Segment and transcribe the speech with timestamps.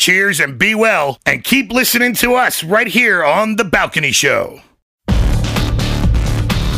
[0.00, 4.62] Cheers and be well, and keep listening to us right here on The Balcony Show.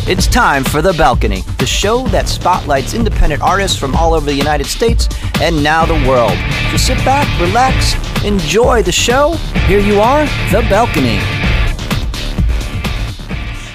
[0.09, 4.35] It's time for The Balcony, the show that spotlights independent artists from all over the
[4.35, 5.09] United States
[5.41, 6.37] and now the world.
[6.73, 9.35] So sit back, relax, enjoy the show.
[9.69, 11.19] Here you are, The Balcony.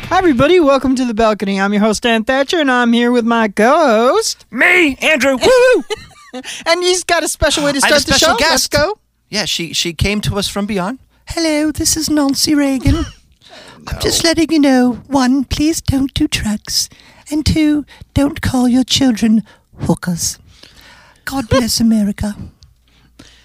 [0.10, 0.60] Hi, everybody.
[0.60, 1.58] Welcome to the balcony.
[1.58, 3.78] I'm your host, Dan Thatcher, and I'm here with my co
[4.12, 4.46] host.
[4.52, 5.38] Me, Andrew.
[5.42, 5.84] Woo!
[6.66, 8.50] And he's got a special way to I have a start the special show.
[8.50, 9.00] Let's go.
[9.30, 11.00] Yeah, she she came to us from beyond.
[11.28, 13.06] Hello, this is Nancy Reagan.
[13.88, 16.90] I'm just letting you know one, please don't do drugs,
[17.32, 19.44] and two, don't call your children
[19.80, 20.40] hookers.
[21.26, 22.36] God bless America.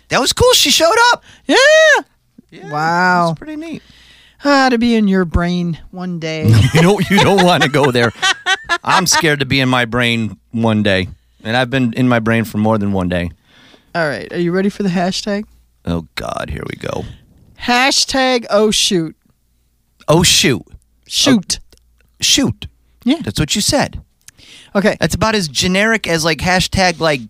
[0.09, 0.53] That was cool.
[0.53, 1.25] She showed up.
[1.47, 1.57] Yeah.
[2.71, 3.29] wow.
[3.29, 3.83] That's pretty neat.
[4.45, 6.53] Ah, to be in your brain one day.
[6.75, 8.13] You don't you don't want to go there.
[8.85, 11.09] I'm scared to be in my brain one day,
[11.45, 13.31] and I've been in my brain for more than one day.
[13.95, 14.33] All right.
[14.33, 15.45] Are you ready for the hashtag?
[15.85, 17.05] Oh God, here we go.
[17.61, 19.17] Hashtag oh shoot.
[20.09, 20.63] Oh shoot,
[21.07, 21.59] Shoot.
[21.63, 21.77] Oh,
[22.21, 22.67] shoot.
[23.05, 23.21] Yeah.
[23.23, 24.03] That's what you said.
[24.75, 24.97] Okay.
[25.01, 27.21] That's about as generic as like hashtag like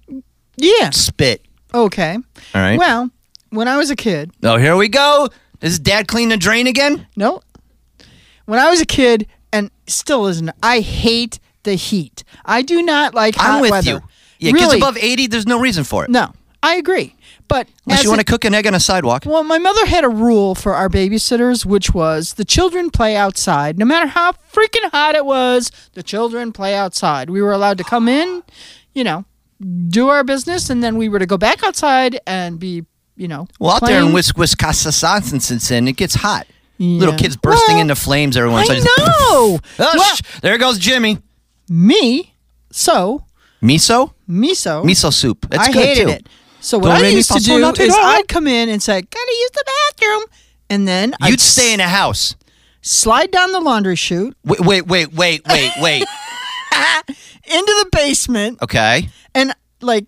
[0.56, 0.90] Yeah.
[0.90, 1.44] spit.
[1.74, 2.14] Okay.
[2.14, 2.78] All right.
[2.78, 3.10] Well,
[3.50, 5.28] when I was a kid, oh, here we go.
[5.60, 7.06] Is Dad clean the drain again?
[7.16, 7.40] no.
[8.46, 12.24] When I was a kid, and still isn't, I hate the heat.
[12.44, 13.90] I do not like hot I'm with weather.
[13.90, 14.00] you.
[14.40, 14.78] Yeah, kids really?
[14.78, 16.10] above 80, there's no reason for it.
[16.10, 17.14] No, I agree.
[17.52, 19.24] But Unless you want to cook an egg on a sidewalk.
[19.26, 23.78] Well, my mother had a rule for our babysitters, which was the children play outside.
[23.78, 27.28] No matter how freaking hot it was, the children play outside.
[27.28, 28.42] We were allowed to come in,
[28.94, 29.26] you know,
[29.88, 32.86] do our business, and then we were to go back outside and be,
[33.16, 34.14] you know, Well, out there in playing.
[34.14, 36.46] Wis- Wisconsin, it gets hot.
[36.78, 39.06] Little kids bursting Well, into flames every once in a while.
[39.06, 39.12] know.
[39.30, 41.18] Oh, Well, sh- there goes Jimmy.
[41.68, 42.34] me,
[42.72, 43.24] so
[43.62, 44.14] Miso?
[44.28, 45.46] miso, Miso soup.
[45.50, 46.10] That's I good hated too.
[46.10, 46.28] it.
[46.62, 47.94] So Don't what I used to do is.
[47.98, 49.64] I'd come in and say, "Gotta use the
[49.98, 50.24] bathroom,"
[50.70, 52.34] and then You'd I'd stay in a house.
[52.80, 56.04] slide down the laundry chute Wait, wait, wait, wait, wait, wait.
[57.46, 58.60] into the basement.
[58.62, 59.08] Okay.
[59.34, 60.06] and like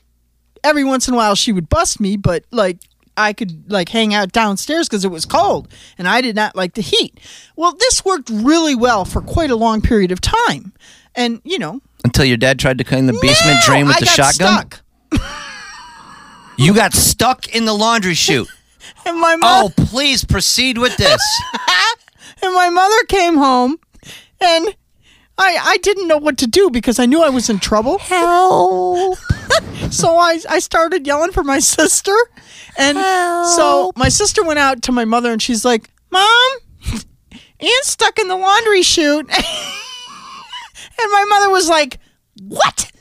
[0.62, 2.78] every once in a while she would bust me but like
[3.16, 6.74] i could like hang out downstairs because it was cold and i did not like
[6.74, 7.18] the heat
[7.56, 10.72] well this worked really well for quite a long period of time
[11.14, 14.00] and you know Until your dad tried to clean the basement no, drain with I
[14.00, 14.54] the shotgun.
[14.58, 14.80] stuck.
[16.56, 18.48] You got stuck in the laundry chute.
[19.06, 21.22] and my Oh, please proceed with this.
[22.42, 23.78] and my mother came home
[24.40, 24.76] and
[25.36, 27.98] I, I didn't know what to do because I knew I was in trouble.
[27.98, 29.18] Help!
[29.90, 32.14] so I, I started yelling for my sister.
[32.78, 36.50] And so my sister went out to my mother and she's like, Mom,
[37.60, 39.28] Anne's stuck in the laundry chute.
[39.28, 41.98] and my mother was like,
[42.42, 42.92] What?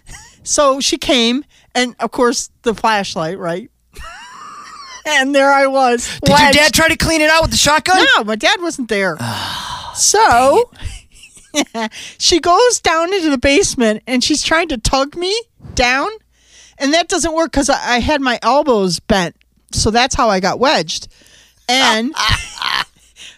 [0.43, 1.45] So she came,
[1.75, 3.69] and of course, the flashlight, right?
[5.05, 6.07] and there I was.
[6.23, 8.05] Did your dad try to clean it out with the shotgun?
[8.17, 9.17] No, my dad wasn't there.
[9.19, 10.71] Ah, so
[12.17, 15.35] she goes down into the basement and she's trying to tug me
[15.75, 16.09] down.
[16.77, 19.35] And that doesn't work because I, I had my elbows bent.
[19.71, 21.07] So that's how I got wedged.
[21.69, 22.13] And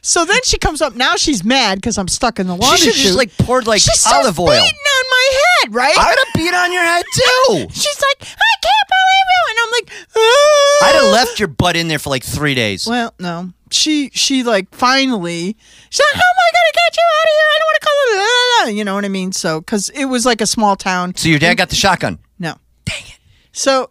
[0.05, 0.95] so then she comes up.
[0.95, 2.77] Now she's mad because I'm stuck in the water.
[2.77, 4.47] She laundry should just like poured like she olive oil.
[4.47, 5.97] beating on my head, right?
[5.97, 7.67] I would have beat on your head too.
[7.73, 9.41] she's like, I can't believe you.
[9.49, 12.85] And I'm like, "Ah." I'd have left your butt in there for like three days.
[12.87, 13.51] Well, no.
[13.71, 15.57] She she like finally
[15.89, 17.47] she's like, How am I gonna get you out of here?
[17.49, 18.75] I don't want to call it.
[18.77, 19.31] You know what I mean?
[19.31, 21.15] So because it was like a small town.
[21.15, 22.19] So your dad got the shotgun.
[22.37, 22.55] No.
[22.85, 23.19] Dang it.
[23.53, 23.89] So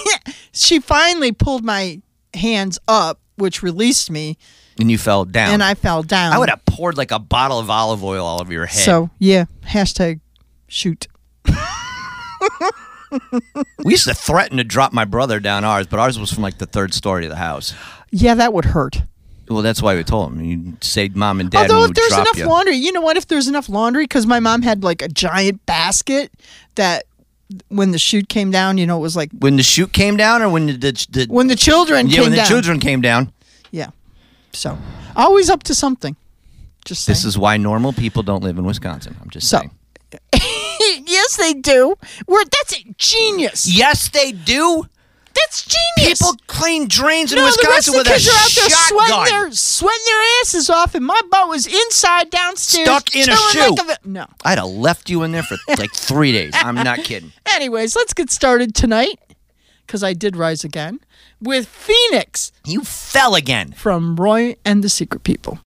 [0.52, 2.00] she finally pulled my
[2.34, 4.38] hands up, which released me,
[4.78, 5.52] And you fell down.
[5.52, 6.32] and I fell down.
[6.32, 8.84] I would have poured like a bottle of olive oil all over your head.
[8.84, 10.20] So yeah, hashtag
[10.66, 11.08] shoot.
[13.84, 16.58] we used to threaten to drop my brother down ours, but ours was from like
[16.58, 17.74] the third story of the house.
[18.10, 19.02] Yeah, that would hurt.
[19.48, 20.44] Well, that's why we told him.
[20.44, 22.46] You say mom and dad Although if there's enough you.
[22.46, 23.16] laundry, you know what?
[23.16, 26.32] If there's enough laundry, because my mom had like a giant basket
[26.76, 27.04] that
[27.68, 28.78] when the chute came down.
[28.78, 31.26] You know, it was like When the chute came down, or when the, the, the
[31.28, 32.46] when the children yeah, came when the down.
[32.46, 33.32] children came down.
[34.52, 34.78] So
[35.16, 36.16] always up to something.
[36.84, 39.16] Just This is why normal people don't live in Wisconsin.
[39.22, 39.70] I'm just So- saying.
[41.06, 41.94] yes, they do.
[42.26, 43.66] We're that's genius.
[43.66, 44.84] Yes, they do.
[45.34, 46.18] That's genius.
[46.20, 48.68] People clean drains in no, the rest Wisconsin of with the a are out there
[48.68, 49.28] sweating shotgun.
[49.48, 53.74] their sweating their asses off, and my butt was inside downstairs, Stuck in a shoe.
[53.74, 54.26] like a no.
[54.44, 56.52] I'd have left you in there for like three days.
[56.54, 57.32] I'm not kidding.
[57.54, 59.18] Anyways, let's get started tonight
[59.86, 61.00] because I did rise again
[61.42, 63.72] with Phoenix You fell again.
[63.72, 65.58] from Roy and the Secret People.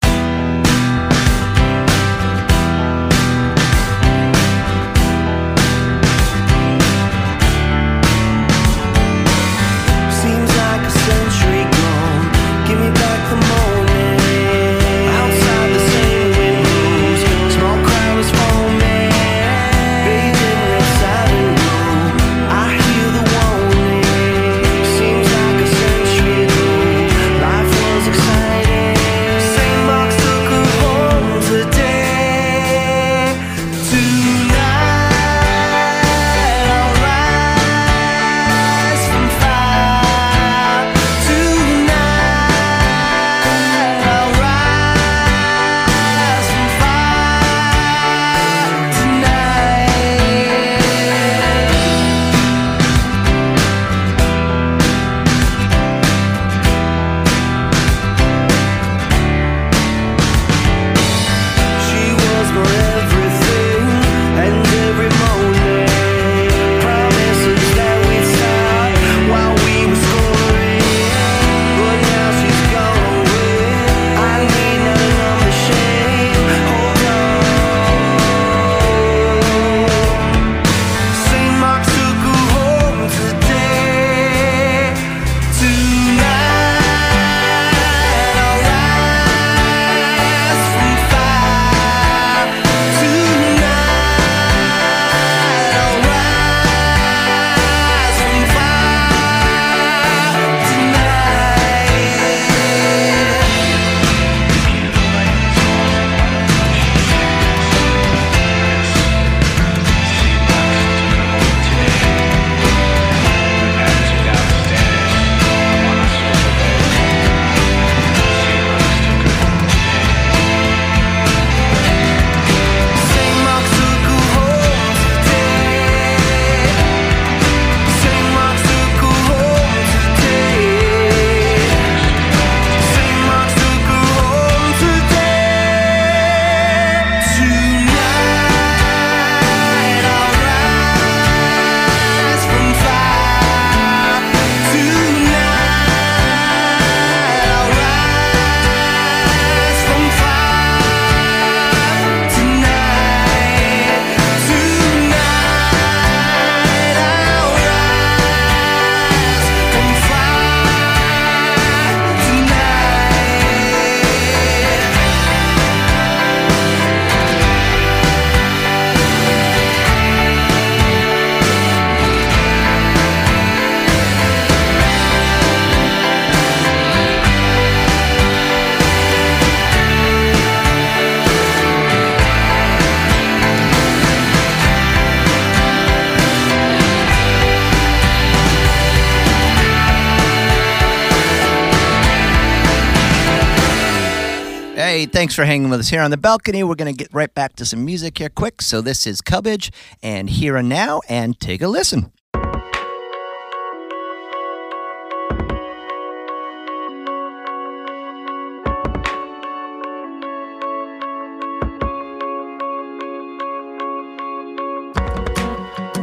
[195.25, 196.63] Thanks for hanging with us here on the balcony.
[196.63, 198.61] We're going to get right back to some music here quick.
[198.61, 199.71] So this is Cubbage
[200.03, 202.11] and Here and Now, and take a listen.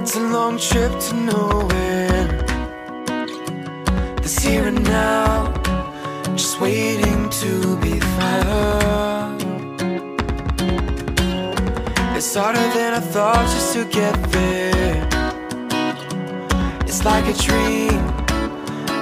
[0.01, 2.27] It's a long trip to nowhere.
[4.21, 5.53] This here and now,
[6.35, 8.42] just waiting to be found.
[12.35, 15.07] It's harder than I thought just to get there.
[16.81, 18.01] It's like a dream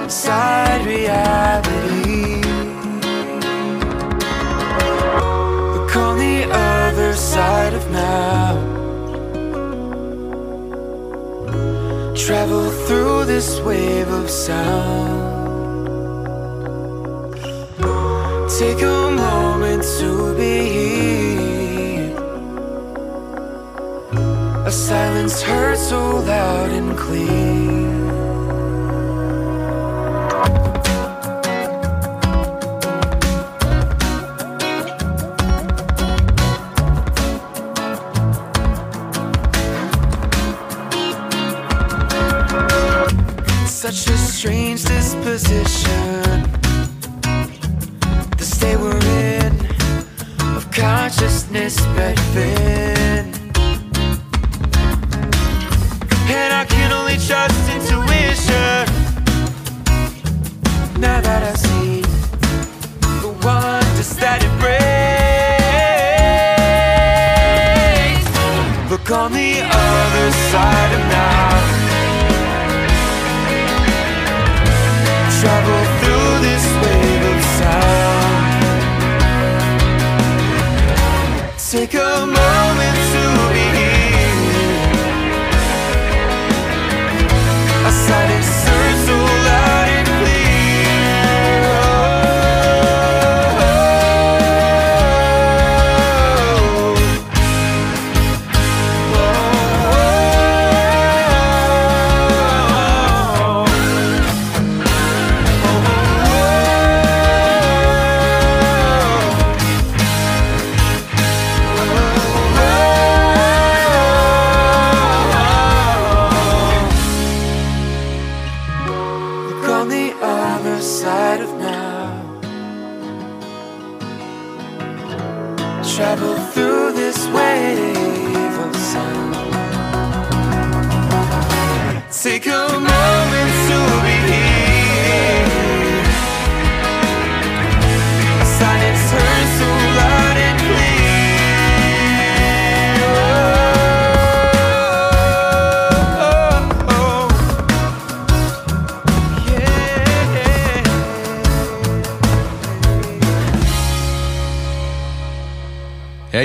[0.03, 2.41] inside reality.
[5.75, 8.57] Look on the other side of now.
[12.13, 15.31] Travel through this wave of sound.
[18.59, 21.10] Take a moment to be a
[24.91, 27.29] Silence heard so loud and clear.
[43.65, 46.43] Such a strange disposition.
[48.37, 49.53] The state we're in
[50.57, 53.00] of consciousness bed.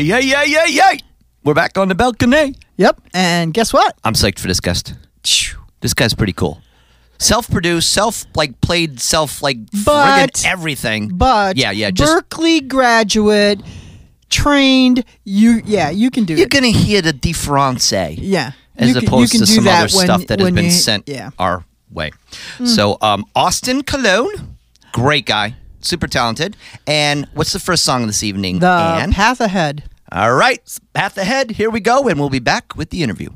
[0.07, 0.99] Hey, hey, hey, hey!
[1.43, 2.55] We're back on the balcony.
[2.77, 3.01] Yep.
[3.13, 3.97] And guess what?
[4.05, 4.95] I'm psyched for this guest.
[5.81, 6.61] This guy's pretty cool.
[7.19, 11.09] Self-produced, self like played, self like But- friggin' everything.
[11.09, 13.61] But yeah, yeah, just Berklee graduate,
[14.31, 15.05] trained.
[15.25, 16.39] You yeah, you can do it.
[16.39, 16.53] you're it.
[16.53, 17.91] gonna hear the difference.
[17.91, 18.53] yeah.
[18.77, 20.51] as You can- you opposed can to do some that other when- stuff that has
[20.53, 21.31] been you- sent Yeah.
[21.39, 22.13] our way.
[22.65, 24.57] So, um, Austin Colon,
[24.93, 26.57] great guy, super talented.
[26.87, 28.61] And what's the first song this evening?
[28.61, 29.13] The Ann?
[29.13, 29.83] path ahead.
[30.13, 30.61] All right,
[30.93, 31.51] path ahead.
[31.53, 33.31] Here we go, and we'll be back with the interview.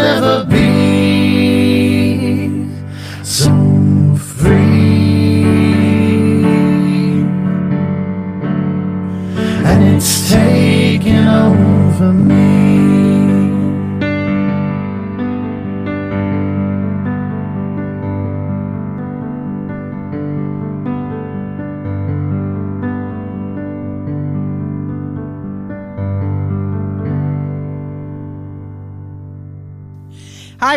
[0.00, 0.69] Never be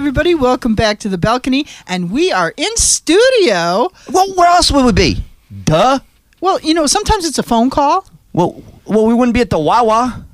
[0.03, 0.35] everybody.
[0.35, 1.65] Welcome back to the balcony.
[1.87, 3.89] And we are in studio.
[4.11, 5.23] Well, where else would we be?
[5.63, 5.99] Duh.
[6.41, 8.05] Well, you know, sometimes it's a phone call.
[8.33, 10.25] Well, well, we wouldn't be at the Wawa.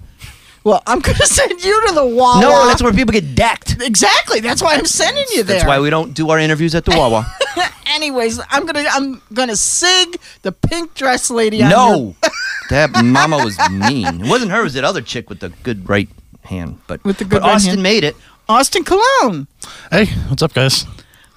[0.64, 2.42] Well, I'm going to send you to the Wawa.
[2.42, 3.80] No, that's where people get decked.
[3.80, 4.40] Exactly.
[4.40, 5.58] That's why I'm sending you there.
[5.58, 7.28] That's why we don't do our interviews at the Wawa.
[7.90, 11.62] Anyways, I'm gonna I'm gonna sig the pink dress lady.
[11.62, 12.16] On your- no,
[12.72, 14.26] that mama was mean.
[14.26, 14.62] It wasn't her.
[14.62, 16.10] It was that other chick with the good right
[16.44, 16.80] hand.
[16.88, 17.84] But With the good but right Austin hand.
[17.84, 18.16] made it.
[18.48, 19.46] Austin Colon.
[19.92, 20.86] Hey, what's up, guys?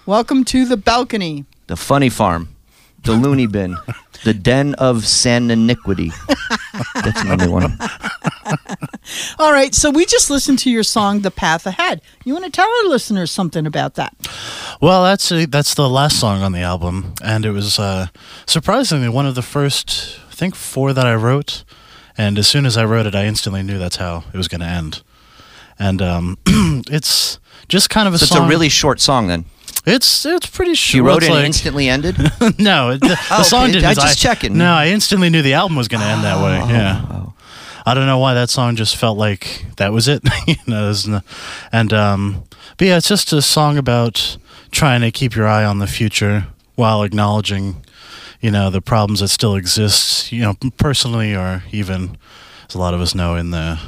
[0.06, 1.44] Welcome to the balcony.
[1.66, 2.54] The funny farm,
[3.04, 3.76] the loony bin,
[4.24, 6.10] the den of san iniquity.
[6.94, 7.78] That's another one.
[9.38, 12.50] All right, so we just listened to your song "The Path Ahead." You want to
[12.50, 14.14] tell our listeners something about that?
[14.80, 18.08] Well, that's uh, that's the last song on the album, and it was uh,
[18.46, 21.64] surprisingly one of the first, I think, four that I wrote.
[22.18, 24.60] And as soon as I wrote it, I instantly knew that's how it was going
[24.60, 25.02] to end.
[25.78, 27.38] And um, it's
[27.72, 29.44] just kind of a So it's a really short song then.
[29.86, 30.94] it's it's pretty short.
[30.96, 32.16] You wrote it and like- instantly ended.
[32.58, 33.72] no, it- the, the Oh, song okay.
[33.72, 33.86] didn't.
[33.86, 34.56] I just checking.
[34.56, 36.58] No, I instantly knew the album was going to end that way.
[36.72, 37.26] Yeah.
[37.84, 40.22] I don't know why that song just felt like that was it.
[40.46, 41.20] you know, no-
[41.72, 42.44] and um,
[42.76, 44.36] but yeah, it's just a song about
[44.70, 47.84] trying to keep your eye on the future while acknowledging,
[48.40, 50.30] you know, the problems that still exist.
[50.30, 52.16] You know, personally or even
[52.68, 53.80] as a lot of us know in the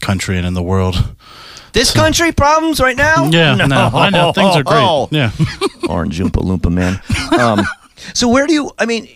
[0.00, 1.14] country and in the world.
[1.72, 3.26] This country problems right now?
[3.30, 4.82] Yeah, no, no I know things are great.
[5.10, 5.30] Yeah.
[5.88, 7.00] Orange Oompa Loompa man.
[7.38, 7.64] Um,
[8.14, 8.70] so where do you?
[8.78, 9.08] I mean,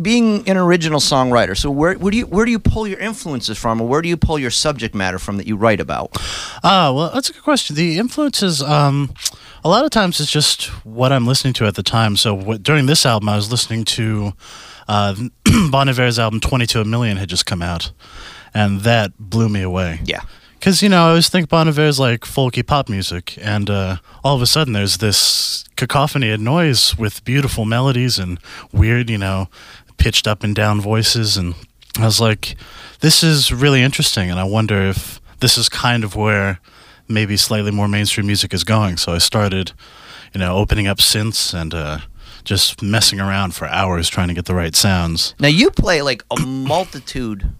[0.00, 3.58] being an original songwriter, so where where do you where do you pull your influences
[3.58, 6.10] from, or where do you pull your subject matter from that you write about?
[6.62, 7.76] Ah, well, that's a good question.
[7.76, 9.12] The influences, um,
[9.64, 12.16] a lot of times it's just what I'm listening to at the time.
[12.16, 14.32] So what, during this album, I was listening to
[14.88, 15.14] uh,
[15.70, 17.92] Bon Iver's album 22 A Million had just come out,
[18.52, 20.00] and that blew me away.
[20.04, 20.20] Yeah.
[20.64, 24.34] Because, you know, I always think Bon Iver's like folky pop music, and uh, all
[24.34, 28.40] of a sudden there's this cacophony of noise with beautiful melodies and
[28.72, 29.48] weird, you know,
[29.98, 31.36] pitched up and down voices.
[31.36, 31.54] And
[31.98, 32.56] I was like,
[33.00, 36.60] this is really interesting, and I wonder if this is kind of where
[37.08, 38.96] maybe slightly more mainstream music is going.
[38.96, 39.72] So I started,
[40.32, 41.98] you know, opening up synths and uh,
[42.42, 45.34] just messing around for hours trying to get the right sounds.
[45.38, 47.52] Now you play like a multitude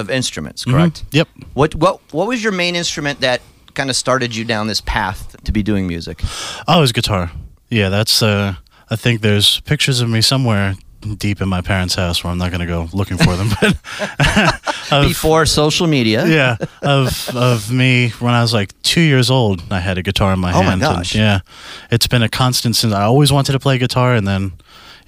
[0.00, 1.02] of instruments, correct?
[1.10, 1.14] Mhm.
[1.14, 1.28] Yep.
[1.54, 3.40] What what what was your main instrument that
[3.74, 6.22] kind of started you down this path to be doing music?
[6.66, 7.30] Oh, it was guitar.
[7.70, 8.22] Yeah, that's.
[8.22, 8.54] Uh,
[8.90, 10.74] I think there's pictures of me somewhere
[11.18, 13.48] deep in my parents' house where I'm not going to go looking for them.
[13.60, 13.76] But
[14.92, 16.26] of, Before social media.
[16.26, 20.32] yeah, of of me when I was like two years old, I had a guitar
[20.32, 20.82] in my Oh my hand.
[20.82, 21.14] and, gosh.
[21.14, 21.40] yeah,
[21.90, 22.92] it's been a constant since.
[22.94, 24.52] I always wanted to play guitar, and then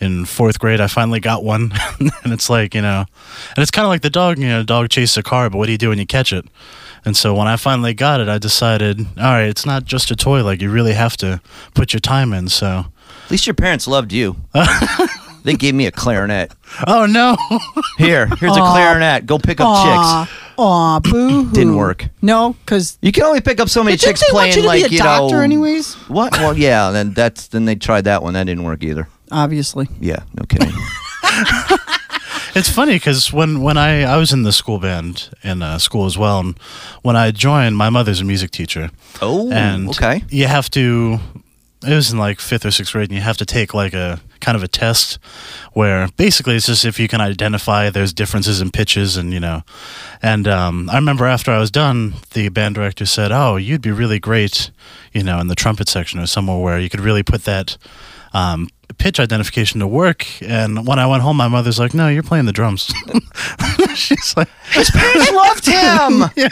[0.01, 3.05] in fourth grade, I finally got one, and it's like you know,
[3.57, 4.39] and it's kind of like the dog.
[4.39, 6.33] You know, a dog chases a car, but what do you do when you catch
[6.33, 6.45] it?
[7.05, 10.17] And so when I finally got it, I decided, all right, it's not just a
[10.17, 10.43] toy.
[10.45, 11.41] Like you really have to
[11.75, 12.49] put your time in.
[12.49, 12.87] So,
[13.25, 14.37] At least your parents loved you.
[15.45, 16.53] they gave me a clarinet.
[16.87, 17.37] oh no,
[17.97, 19.25] Here, here's a clarinet.
[19.27, 20.37] Go pick up Aw, chicks.
[20.59, 21.51] aw, boo.
[21.51, 22.09] Didn't work.
[22.21, 24.69] No, because You can only pick up so many chicks they playing want you to
[24.69, 25.41] like be a you doctor know.
[25.43, 25.95] anyways?
[26.09, 26.33] What?
[26.35, 26.91] Well, yeah.
[26.91, 28.35] Then that's then they tried that one.
[28.35, 29.09] That didn't work either.
[29.31, 29.89] Obviously.
[30.01, 30.73] Yeah, no kidding.
[32.55, 36.07] it's funny because when when I I was in the school band in uh, school
[36.07, 36.59] as well, and
[37.03, 38.91] when I joined, my mother's a music teacher.
[39.23, 40.23] Oh, and okay.
[40.29, 41.21] you have to
[41.87, 44.21] it was in like fifth or sixth grade and you have to take like a
[44.41, 45.19] kind of a test
[45.73, 49.63] where basically it's just if you can identify there's differences in pitches and you know
[50.23, 53.91] and um, i remember after i was done the band director said oh you'd be
[53.91, 54.71] really great
[55.13, 57.77] you know in the trumpet section or somewhere where you could really put that
[58.33, 62.23] um, pitch identification to work and when i went home my mother's like no you're
[62.23, 62.93] playing the drums
[63.95, 66.31] she's like His parents loved him.
[66.37, 66.49] yeah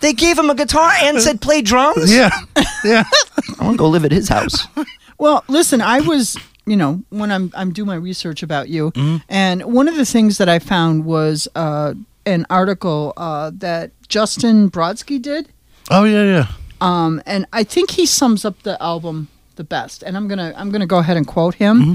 [0.00, 2.14] They gave him a guitar and said play drums.
[2.14, 2.30] yeah
[2.84, 3.04] yeah
[3.60, 4.66] I want to go live at his house.
[5.18, 9.16] Well, listen, I was, you know, when I'm I'm doing my research about you, Mm-hmm.
[9.28, 11.94] and one of the things that I found was uh,
[12.26, 15.48] an article uh, that Justin Brodsky did,
[15.90, 16.46] oh yeah yeah
[16.80, 20.02] um, and I think he sums up the album the best.
[20.02, 21.80] And I'm gonna I'm gonna go ahead and quote him.
[21.80, 21.94] Mm-hmm.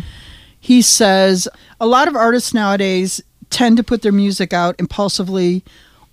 [0.60, 1.48] He says
[1.80, 5.63] a lot of artists nowadays tend to put their music out impulsively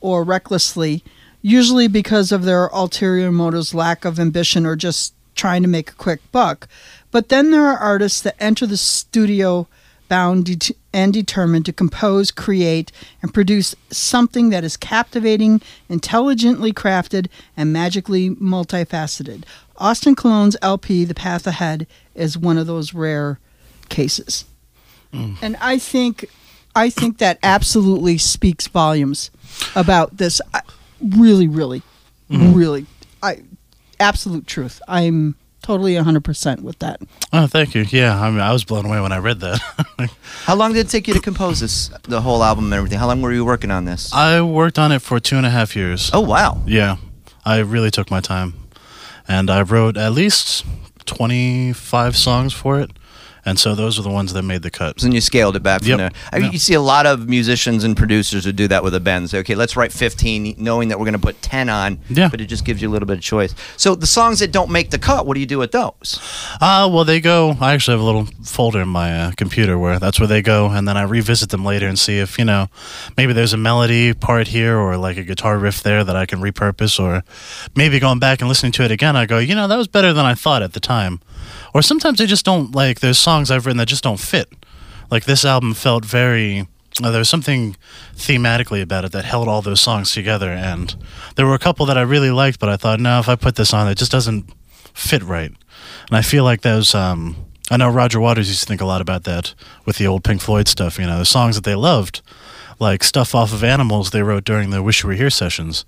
[0.00, 1.02] or recklessly,
[1.42, 5.94] usually because of their ulterior motives, lack of ambition, or just trying to make a
[5.94, 6.68] quick buck.
[7.10, 9.66] But then there are artists that enter the studio
[10.08, 17.26] bound det- and determined to compose, create, and produce something that is captivating, intelligently crafted,
[17.56, 19.42] and magically multifaceted.
[19.76, 23.40] Austin Colon's LP, The Path Ahead, is one of those rare
[23.88, 24.44] cases.
[25.12, 25.36] Mm.
[25.42, 26.26] And I think
[26.76, 29.32] I think that absolutely speaks volumes
[29.74, 30.40] about this.
[30.52, 30.60] I,
[31.00, 31.82] really, really,
[32.30, 32.54] mm-hmm.
[32.54, 32.86] really,
[33.20, 33.42] I
[33.98, 34.80] absolute truth.
[34.86, 37.00] I'm totally 100% with that.
[37.32, 39.58] oh thank you yeah i mean i was blown away when i read that
[40.48, 42.98] How long did it take you to compose this, the whole album and everything?
[42.98, 44.12] How long were you working on this?
[44.12, 46.10] I worked on it for two and a half years.
[46.12, 46.60] Oh wow.
[46.66, 46.96] Yeah,
[47.46, 48.52] I really took my time,
[49.26, 50.64] and I wrote at least
[51.06, 52.90] twenty-five songs for it,
[53.46, 55.02] and so those are the ones that made the cut.
[55.02, 55.98] And you scaled it back from Yep.
[55.98, 56.10] there.
[56.32, 56.52] I mean, Yeah.
[56.52, 59.30] You see a lot of musicians and producers who do that with a band.
[59.30, 61.98] Say, okay, let's write 15, knowing that we're going to put 10 on.
[62.08, 62.28] Yeah.
[62.28, 63.54] But it just gives you a little bit of choice.
[63.76, 66.18] So the songs that don't make the cut, what do you do with those?
[66.60, 67.56] Uh, well, they go.
[67.60, 70.68] I actually have a little folder in my uh, computer where that's where they go,
[70.68, 72.68] and then I revisit them later and see if you know
[73.16, 76.40] maybe there's a melody part here or like a guitar riff there that I can
[76.40, 77.22] repurpose, or
[77.74, 80.12] maybe going back and listening to it again, I go, you know, that was better
[80.12, 81.20] than I thought at the time.
[81.74, 83.00] Or sometimes they just don't like.
[83.00, 84.48] There's songs I've written that just don't fit.
[85.10, 86.68] Like this album felt very.
[87.02, 87.76] Uh, there was something
[88.14, 90.94] thematically about it that held all those songs together, and
[91.34, 93.56] there were a couple that I really liked, but I thought, no, if I put
[93.56, 94.48] this on, it just doesn't
[94.94, 95.50] fit right.
[96.08, 96.94] And I feel like those.
[96.94, 97.36] Um,
[97.70, 100.40] I know Roger Waters used to think a lot about that with the old Pink
[100.42, 100.98] Floyd stuff.
[100.98, 102.22] You know, the songs that they loved,
[102.78, 105.84] like stuff off of Animals, they wrote during the Wish You Were Here sessions,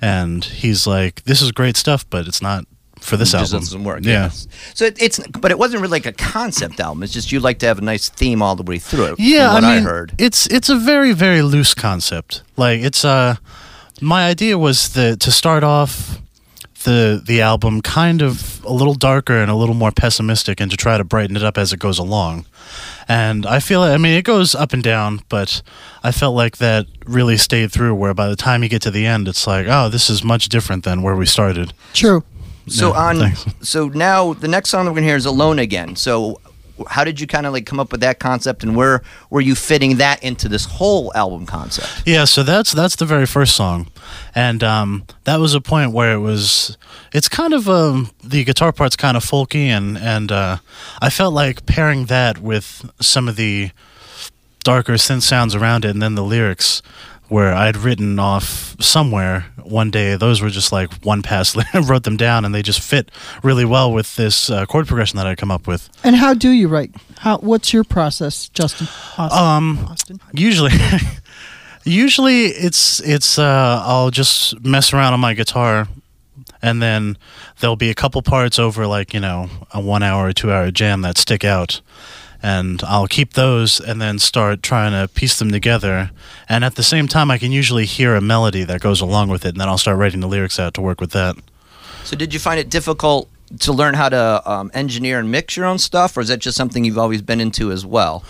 [0.00, 2.66] and he's like, "This is great stuff, but it's not
[3.04, 4.00] for this it just album." doesn't work.
[4.02, 4.24] Yeah.
[4.24, 4.48] yes.
[4.74, 7.02] So it, it's, but it wasn't really like a concept album.
[7.02, 9.16] It's just you like to have a nice theme all the way through.
[9.18, 10.12] Yeah, from what I mean, heard.
[10.18, 12.42] it's it's a very very loose concept.
[12.56, 13.36] Like it's uh,
[14.00, 16.20] my idea was the to start off
[16.84, 20.76] the the album kind of a little darker and a little more pessimistic, and to
[20.76, 22.46] try to brighten it up as it goes along.
[23.06, 25.60] And I feel, I mean, it goes up and down, but
[26.02, 27.94] I felt like that really stayed through.
[27.94, 30.48] Where by the time you get to the end, it's like, oh, this is much
[30.48, 31.72] different than where we started.
[31.92, 32.24] True.
[32.66, 33.44] So on, thanks.
[33.68, 36.40] so now the next song that we're gonna hear is "Alone Again." So,
[36.88, 39.54] how did you kind of like come up with that concept, and where were you
[39.54, 42.02] fitting that into this whole album concept?
[42.06, 43.88] Yeah, so that's that's the very first song,
[44.34, 46.76] and um, that was a point where it was.
[47.12, 50.58] It's kind of um, the guitar part's kind of folky, and and uh,
[51.00, 53.70] I felt like pairing that with some of the
[54.64, 56.82] darker synth sounds around it, and then the lyrics,
[57.28, 60.16] where I'd written off somewhere one day.
[60.16, 61.56] Those were just like one pass.
[61.74, 63.10] I wrote them down, and they just fit
[63.42, 65.88] really well with this uh, chord progression that I come up with.
[66.04, 66.94] And how do you write?
[67.18, 67.38] How?
[67.38, 68.86] What's your process, Justin?
[69.18, 69.38] Austin.
[69.38, 70.20] Um, Austin.
[70.32, 70.72] usually
[71.84, 75.86] usually it's it's uh i'll just mess around on my guitar
[76.62, 77.18] and then
[77.60, 80.70] there'll be a couple parts over like you know a one hour or two hour
[80.70, 81.82] jam that stick out
[82.44, 86.10] and i'll keep those and then start trying to piece them together.
[86.46, 89.44] And at the same time i can usually hear a melody that goes along with
[89.46, 91.36] it and then i'll start writing the lyrics out to work with that.
[92.04, 93.30] So, did you find it difficult
[93.60, 96.56] to learn how to um, engineer and mix your own stuff, or is that just
[96.56, 98.24] something you've always been into as well?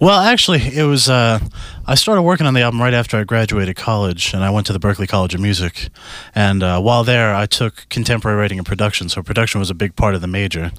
[0.00, 1.08] Well, actually, it was.
[1.08, 1.40] Uh,
[1.86, 4.72] I started working on the album right after I graduated college, and I went to
[4.72, 5.88] the Berklee College of Music.
[6.34, 9.08] And uh, while there, I took contemporary writing and production.
[9.08, 10.72] So production was a big part of the major.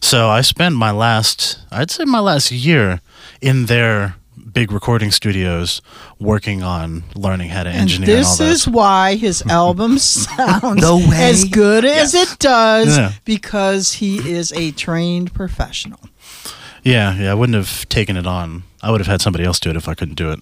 [0.00, 3.00] So I spent my last, I'd say, my last year
[3.40, 4.16] in their
[4.56, 5.82] big recording studios
[6.18, 8.48] working on learning how to And engineer and all this that.
[8.48, 13.12] is why his album sounds No as good as it does Yeah.
[13.26, 16.00] because he is a trained professional.
[16.82, 17.30] yeah, yeah.
[17.30, 18.62] I wouldn't have taken it on.
[18.82, 20.40] I would have had somebody else do it if I couldn't do it.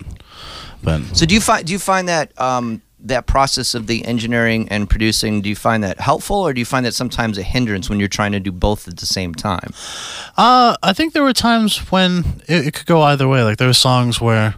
[0.80, 4.66] But So do you find do you find that um, that process of the engineering
[4.70, 7.88] and producing do you find that helpful, or do you find that sometimes a hindrance
[7.88, 9.72] when you're trying to do both at the same time?
[10.36, 13.42] Uh, I think there were times when it, it could go either way.
[13.42, 14.54] Like there were songs where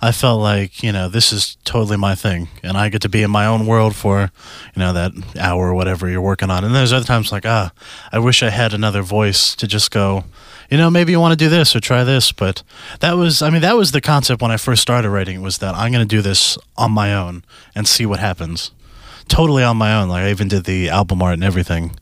[0.00, 3.22] I felt like you know this is totally my thing, and I get to be
[3.22, 4.30] in my own world for
[4.74, 6.64] you know that hour or whatever you're working on.
[6.64, 7.72] And there's other times like ah,
[8.12, 10.24] I wish I had another voice to just go.
[10.70, 12.62] You know, maybe you want to do this or try this, but
[13.00, 15.74] that was, I mean, that was the concept when I first started writing was that
[15.74, 17.42] I'm going to do this on my own
[17.74, 18.70] and see what happens.
[19.28, 20.10] Totally on my own.
[20.10, 21.96] Like I even did the album art and everything.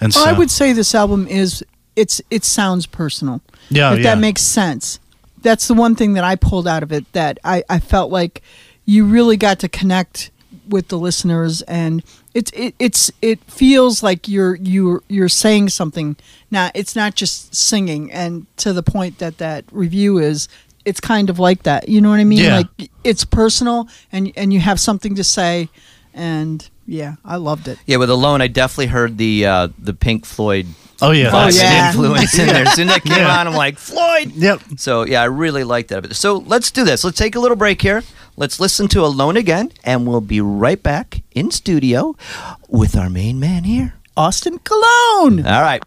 [0.00, 1.64] And so, I would say this album is
[1.96, 3.42] it's it sounds personal.
[3.68, 4.14] yeah, if yeah.
[4.14, 5.00] that makes sense.
[5.42, 8.42] That's the one thing that I pulled out of it that I, I felt like
[8.84, 10.30] you really got to connect
[10.68, 12.02] with the listeners and
[12.34, 16.16] it's it, it's it feels like you're you're you're saying something.
[16.50, 20.48] Now it's not just singing and to the point that that review is
[20.84, 21.88] it's kind of like that.
[21.88, 22.38] You know what i mean?
[22.38, 22.56] Yeah.
[22.58, 25.68] like it's personal and and you have something to say
[26.14, 30.24] and yeah i loved it Yeah, with Alone, I definitely heard the uh, the Pink
[30.24, 30.66] Floyd
[31.00, 31.28] oh yeah.
[31.28, 31.88] Oh, fucking yeah.
[31.90, 32.64] influence in there.
[32.66, 33.38] As soon as that came Yeah.
[33.38, 34.32] on, I'm like Floyd.
[34.34, 34.60] Yep.
[34.78, 36.16] So yeah, I really like that.
[36.16, 37.04] So let's do this.
[37.04, 38.02] Let's take a little break here.
[38.36, 42.16] Let's listen to Alone again, and we'll be right back in studio
[42.68, 43.94] with our main man here.
[44.16, 45.82] austin colon All right.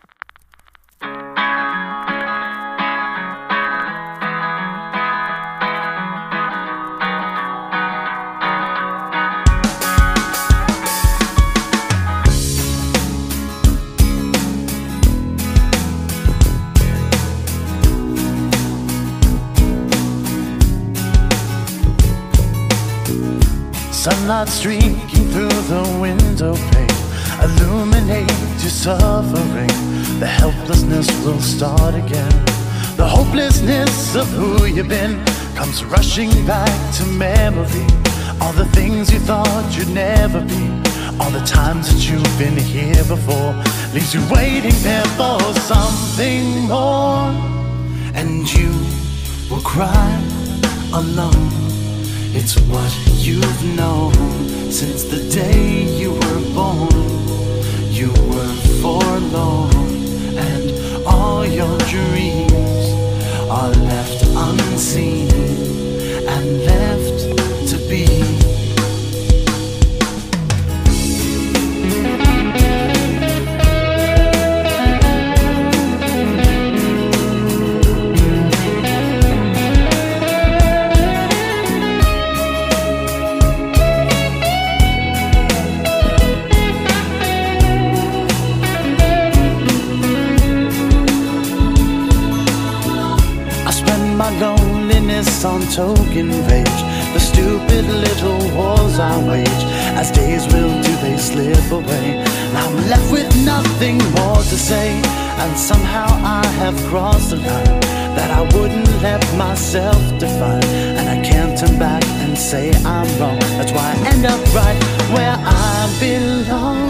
[24.02, 26.90] Sunlight streaking through the window pane
[27.44, 29.68] illuminates your suffering.
[30.20, 32.32] The helplessness will start again.
[32.98, 37.86] The hopelessness of who you've been comes rushing back to memory.
[38.42, 40.64] All the things you thought you'd never be.
[41.20, 43.54] All the times that you've been here before
[43.94, 47.30] leaves you waiting there for something more.
[48.16, 48.72] And you
[49.48, 50.10] will cry
[50.92, 51.81] alone.
[52.44, 52.92] It's what
[53.24, 54.14] you've known
[54.72, 56.90] since the day you were born.
[57.92, 59.70] You were forlorn,
[60.50, 62.86] and all your dreams
[63.48, 65.30] are left unseen
[66.34, 67.01] and left
[95.76, 96.82] token rage.
[97.14, 99.64] The stupid little wars I wage.
[99.96, 102.24] As days will do, they slip away.
[102.54, 105.02] I'm left with nothing more to say.
[105.44, 106.08] And somehow
[106.40, 107.80] I have crossed the line
[108.18, 110.64] that I wouldn't let myself define.
[110.98, 113.40] And I can't turn back and say I'm wrong.
[113.58, 114.80] That's why I end up right
[115.16, 116.82] where I belong.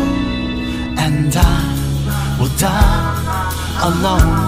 [0.98, 3.12] And I will die
[3.90, 4.42] alone.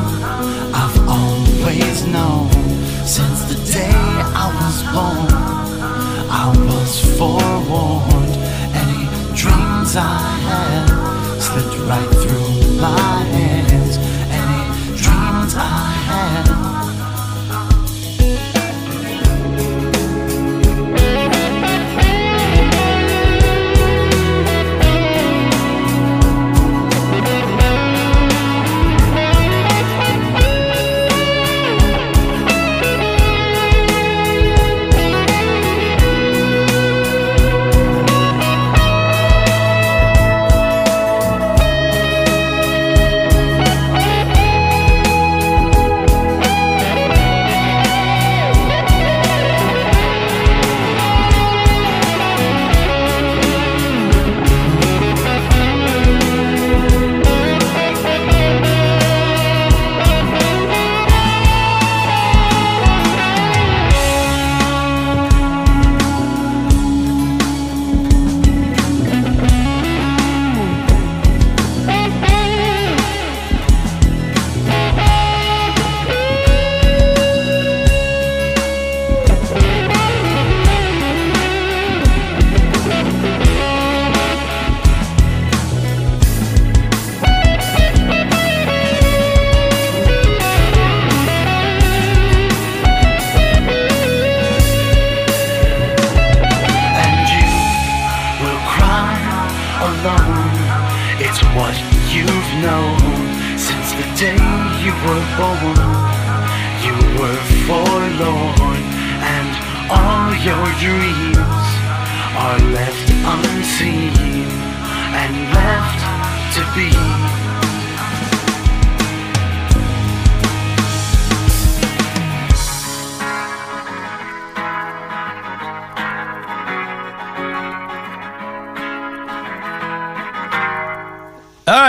[0.73, 2.72] I've always known
[3.05, 5.27] since the day I was born.
[6.31, 8.35] I was forewarned.
[8.73, 10.87] Any dreams I had
[11.41, 13.97] slipped right through my hands.
[14.31, 16.42] Any dreams I had.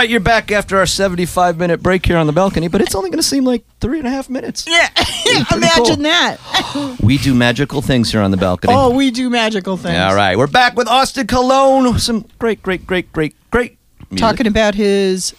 [0.05, 3.09] Right, you're back after our 75 minute break here on the balcony, but it's only
[3.09, 4.63] going to seem like three and a half minutes.
[4.67, 4.87] Yeah,
[5.51, 6.03] imagine cool.
[6.03, 6.97] that.
[7.01, 8.71] We do magical things here on the balcony.
[8.71, 9.97] Oh, we do magical things.
[9.97, 11.97] All right, we're back with Austin Colon.
[11.97, 13.79] Some great, great, great, great, great
[14.11, 14.19] music.
[14.19, 15.33] Talking about his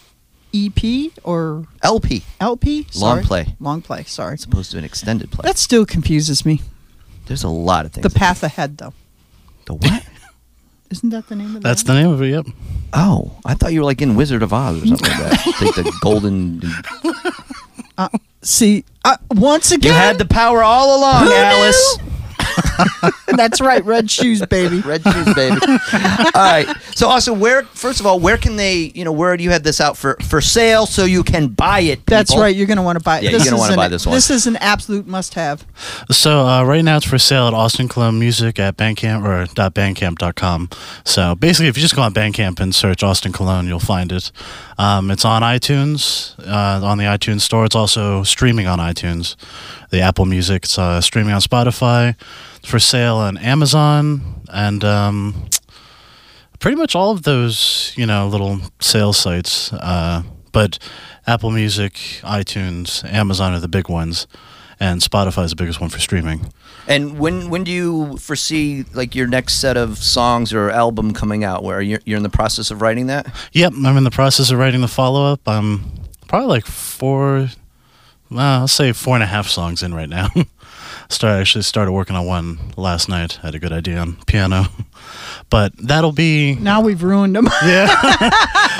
[0.52, 2.88] EP or LP, LP?
[2.96, 3.54] Long play.
[3.60, 4.02] Long play.
[4.02, 4.34] Sorry.
[4.34, 5.42] as opposed to an extended play.
[5.44, 6.60] That still confuses me.
[7.26, 8.02] There's a lot of things.
[8.02, 8.94] The path ahead, though.
[9.66, 10.04] The what?
[10.90, 11.62] Isn't that the name of it?
[11.62, 12.28] That's the name of it.
[12.30, 12.46] Yep.
[12.92, 15.46] Oh, I thought you were like in Wizard of Oz or something like that.
[15.60, 16.62] Like the golden.
[18.42, 21.98] See, uh, once again, You had the power all along, Who Alice.
[23.36, 24.80] that's right, red shoes, baby.
[24.80, 25.56] Red shoes, baby.
[25.62, 26.66] all right.
[26.94, 27.64] So, Austin, where?
[27.64, 28.92] First of all, where can they?
[28.94, 31.80] You know, where do you have this out for for sale so you can buy
[31.80, 32.04] it?
[32.06, 32.54] That's right.
[32.54, 33.24] You're going to want to buy it.
[33.24, 34.14] Yeah, you're This gonna is wanna an- buy this one.
[34.14, 35.64] This is an absolute must-have.
[36.10, 40.70] So uh, right now it's for sale at Austin Colon Music at Bandcamp or .bandcamp.com.
[41.04, 44.30] So basically, if you just go on Bandcamp and search Austin Colon, you'll find it.
[44.78, 47.64] Um, it's on iTunes, uh, on the iTunes store.
[47.64, 49.34] It's also streaming on iTunes,
[49.96, 50.64] the Apple Music.
[50.64, 52.14] It's uh, streaming on Spotify.
[52.62, 55.48] For sale on Amazon and um,
[56.58, 59.72] pretty much all of those, you know, little sales sites.
[59.72, 60.78] Uh, but
[61.28, 64.26] Apple Music, iTunes, Amazon are the big ones,
[64.80, 66.52] and Spotify is the biggest one for streaming.
[66.88, 71.44] And when when do you foresee like your next set of songs or album coming
[71.44, 71.62] out?
[71.62, 73.32] Where you're you're in the process of writing that?
[73.52, 75.40] Yep, I'm in the process of writing the follow up.
[75.46, 75.84] I'm
[76.26, 77.48] probably like four,
[78.30, 80.28] well, I'll say four and a half songs in right now.
[81.08, 83.38] Start actually started working on one last night.
[83.42, 84.64] I Had a good idea on piano,
[85.50, 87.44] but that'll be Now we've ruined them.
[87.64, 87.86] yeah.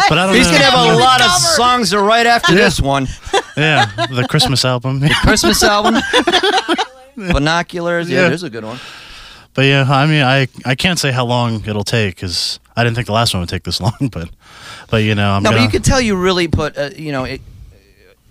[0.08, 0.52] but I don't He's know.
[0.54, 1.40] gonna have a You're lot of covered.
[1.54, 3.06] songs right after this one.
[3.56, 4.98] yeah, the Christmas album.
[5.00, 5.94] The Christmas album,
[7.16, 8.10] binoculars.
[8.10, 8.28] Yeah, Yeah.
[8.28, 8.78] there's a good one.
[9.54, 12.96] But yeah, I mean, I I can't say how long it'll take because I didn't
[12.96, 14.10] think the last one would take this long.
[14.12, 14.28] But
[14.90, 17.12] but you know, I'm No, gonna, but you could tell you really put, uh, you
[17.12, 17.40] know, it,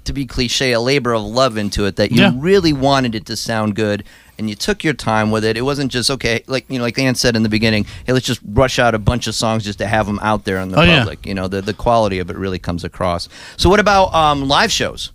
[0.06, 1.96] to be cliche, a labor of love into it.
[1.98, 2.32] That you Yeah.
[2.36, 4.04] really wanted it to sound good,
[4.38, 5.58] and you took your time with it.
[5.58, 7.86] It wasn't just okay, like you know, like Ann said in the beginning.
[8.06, 10.58] Hey, let's just rush out a bunch of songs just to have them out there
[10.60, 11.00] in the Oh, yeah.
[11.00, 11.26] public.
[11.26, 13.28] You know, the the quality of it really comes across.
[13.58, 15.12] So, what about um, live shows?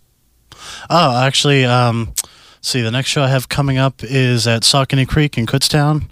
[0.90, 2.12] Oh, actually, um,
[2.60, 6.02] see, the next show I have coming up is at Saucony Creek in Kutztown.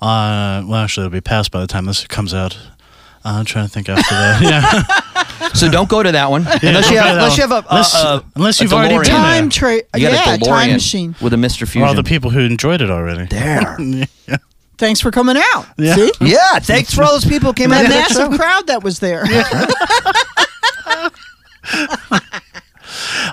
[0.00, 2.56] Uh, well, actually, it'll be past by the time this comes out.
[3.24, 4.42] Uh, I'm trying to think after that.
[5.15, 5.15] Yeah,
[5.54, 7.52] So don't go to that one unless you have go to that unless you have
[7.52, 9.02] a, Unless- a, a unless you've already DeLorean.
[9.04, 9.22] been there.
[9.22, 9.84] Time trade.
[9.94, 11.14] You got Yeah, a DeLorean time machine.
[11.20, 11.60] with a Mr.
[11.60, 11.82] for Fusion.
[11.88, 13.26] all the people who enjoyed it already.
[13.26, 13.76] there.
[13.80, 14.04] yeah.
[14.78, 15.66] Thanks for coming out.
[15.78, 15.94] Yeah.
[15.94, 16.12] See?
[16.20, 17.82] yeah, thanks for all those people who came out.
[17.88, 18.36] That to that massive show.
[18.38, 19.24] crowd that was there.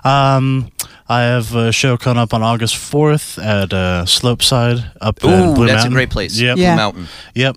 [0.03, 0.71] Um,
[1.07, 5.53] I have a show coming up on August 4th at uh, Slopeside up in Ooh,
[5.53, 5.93] Blue that's Mountain.
[5.93, 6.39] a great place.
[6.39, 6.57] Yep.
[6.57, 6.71] Yeah.
[6.71, 7.07] Blue Mountain.
[7.35, 7.55] Yep.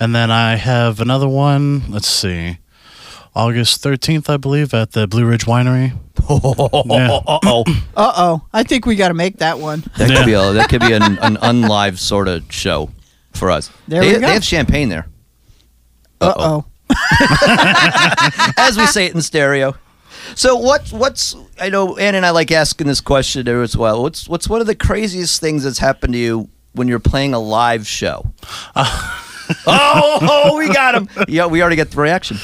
[0.00, 1.90] And then I have another one.
[1.90, 2.58] Let's see.
[3.36, 5.92] August 13th, I believe, at the Blue Ridge Winery.
[6.28, 7.20] Yeah.
[7.26, 7.64] Uh oh.
[7.96, 8.46] Uh oh.
[8.52, 9.84] I think we got to make that one.
[9.98, 10.16] That Yeah.
[10.16, 12.90] could be a that could be an, an unlive sort of show
[13.32, 13.70] for us.
[13.86, 14.20] There they, we go.
[14.26, 15.06] they have champagne there,
[16.20, 16.64] Uh oh.
[18.56, 19.74] as we say it in stereo.
[20.34, 24.02] So what what's I know Ann and I like asking this question there as well.
[24.02, 27.38] What's what's one of the craziest things that's happened to you when you're playing a
[27.38, 28.32] live show?
[29.66, 31.08] Oh, oh, we got him.
[31.28, 32.38] Yeah, we already got the reaction.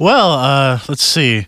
[0.00, 1.46] Well, uh, let's see.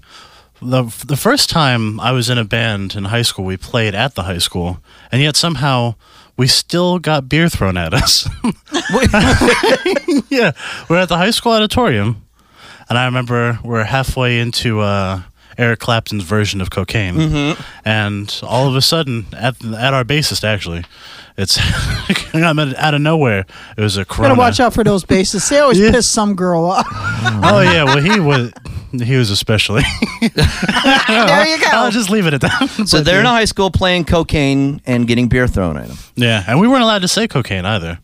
[0.62, 4.14] The, the first time I was in a band in high school, we played at
[4.14, 4.78] the high school,
[5.12, 5.94] and yet somehow
[6.36, 8.28] we still got beer thrown at us.
[10.30, 10.52] yeah,
[10.88, 12.24] we're at the high school auditorium,
[12.88, 15.22] and I remember we're halfway into uh,
[15.58, 17.62] Eric Clapton's version of cocaine, mm-hmm.
[17.84, 20.84] and all of a sudden, at at our bassist actually,
[21.36, 21.58] it's
[22.34, 23.44] out of nowhere.
[23.76, 24.30] It was a Corona.
[24.34, 25.48] Gotta watch out for those bassists.
[25.50, 25.90] They always Yeah.
[25.90, 26.86] piss some girl off.
[27.46, 28.52] Oh yeah, well he was
[28.92, 29.82] he was especially.
[30.20, 31.66] there you go.
[31.72, 32.68] I'll just leave it at that.
[32.86, 33.32] So But, they're in yeah.
[33.32, 35.96] high school playing cocaine and getting beer thrown at them.
[36.14, 37.98] Yeah, and we weren't allowed to say cocaine either.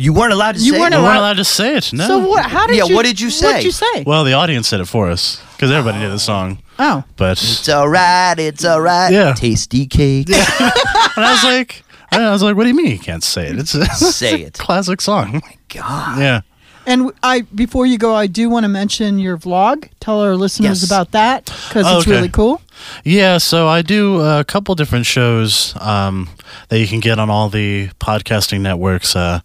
[0.00, 1.02] You weren't allowed to You say weren't We it?
[1.02, 1.92] weren't allowed- allowed to say it.
[1.92, 2.06] No.
[2.06, 2.46] So what?
[2.46, 2.94] How did Yeah, you?
[2.94, 3.46] what did you say?
[3.48, 4.04] What'd you say?
[4.06, 6.58] Well, the audience said it for us because everybody knew the song.
[6.78, 9.12] oh, But It's alright, it's alright.
[9.12, 9.32] Yeah.
[9.32, 10.28] Tastykake.
[11.16, 11.82] and I was like,
[12.12, 13.58] I was like, what do you mean you can't say it?
[13.58, 14.54] It's a Say it.
[14.54, 15.30] classic song.
[15.34, 16.18] Oh my god.
[16.20, 16.40] Yeah.
[16.88, 19.88] And I before you go, I do want to mention your vlog.
[20.00, 20.90] Tell our listeners Yes.
[20.90, 22.10] about that because it's Okay.
[22.12, 22.60] really cool.
[23.04, 26.28] Yeah, so I do a couple different shows um,
[26.68, 29.14] that you can get on all the podcasting networks.
[29.14, 29.40] Uh,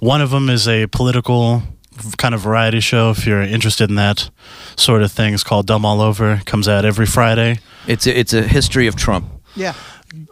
[0.00, 1.62] one of them is a political
[2.18, 3.10] kind of variety show.
[3.10, 4.28] If you're interested in that
[4.76, 6.34] sort of thing, it's called Dumb All Over.
[6.34, 7.58] It comes out every Friday.
[7.86, 9.24] It's a, it's a history of Trump.
[9.56, 9.74] Yeah.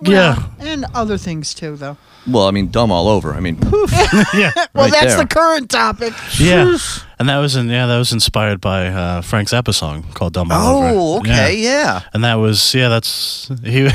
[0.02, 0.36] Yeah.
[0.58, 1.96] and other things too, though.
[2.28, 3.32] Well, I mean, dumb all over.
[3.34, 3.90] I mean, poof.
[4.34, 5.18] yeah, Well, Right that's there.
[5.18, 6.12] the current topic.
[6.38, 6.76] yeah,
[7.18, 10.52] and that was in yeah that was inspired by uh, Frank Zappa song called Dumb
[10.52, 10.88] All Over.
[10.92, 12.02] oh, okay, yeah.
[12.12, 13.88] And that was yeah, that's he.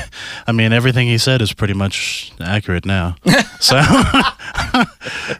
[0.47, 3.15] I mean, everything he said is pretty much accurate now.
[3.59, 3.79] so,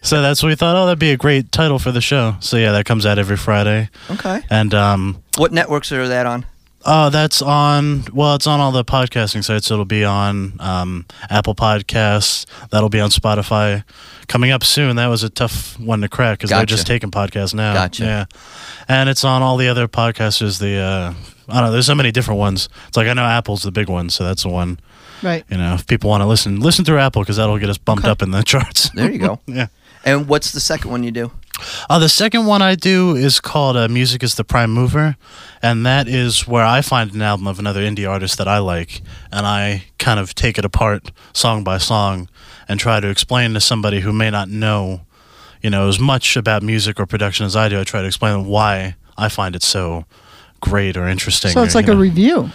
[0.02, 0.76] so that's what we thought.
[0.76, 2.36] Oh, that'd be a great title for the show.
[2.40, 3.90] So yeah, that comes out every Friday.
[4.12, 4.42] Okay.
[4.50, 6.46] And um, What networks are that on?
[6.86, 8.06] Oh, that's on.
[8.14, 9.70] Well, it's on all the podcasting sites.
[9.72, 12.46] It'll be on um, Apple Podcasts.
[12.70, 13.84] That'll be on Spotify.
[14.28, 14.96] Coming up soon.
[14.96, 17.74] That was a tough one to crack because they're just taking podcasts now.
[17.74, 18.04] Gotcha.
[18.04, 18.26] Yeah,
[18.88, 20.60] and it's on all the other podcasters.
[20.60, 21.14] The uh,
[21.50, 21.72] I don't know.
[21.72, 22.70] There's so many different ones.
[22.88, 24.80] It's like I know Apple's the big one, so that's the one.
[25.24, 25.44] Right.
[25.50, 28.04] You know, if people want to listen, listen through Apple because that'll get us bumped
[28.04, 28.12] Okay.
[28.12, 28.90] up in the charts.
[28.90, 29.40] There you go.
[29.48, 29.68] yeah.
[30.04, 31.32] And what's the second one you do?
[31.90, 35.16] Uh, the second one I do is called uh, Music is the Prime Mover,
[35.62, 39.02] and that is where I find an album of another indie artist that I like,
[39.32, 42.30] and I kind of take it apart song by song
[42.68, 45.02] and try to explain to somebody who may not know,
[45.62, 47.80] you know, as much about music or production as I do.
[47.80, 50.06] I try to explain why I find it so
[50.62, 51.52] great or interesting.
[51.52, 52.50] So it's or, like you a review.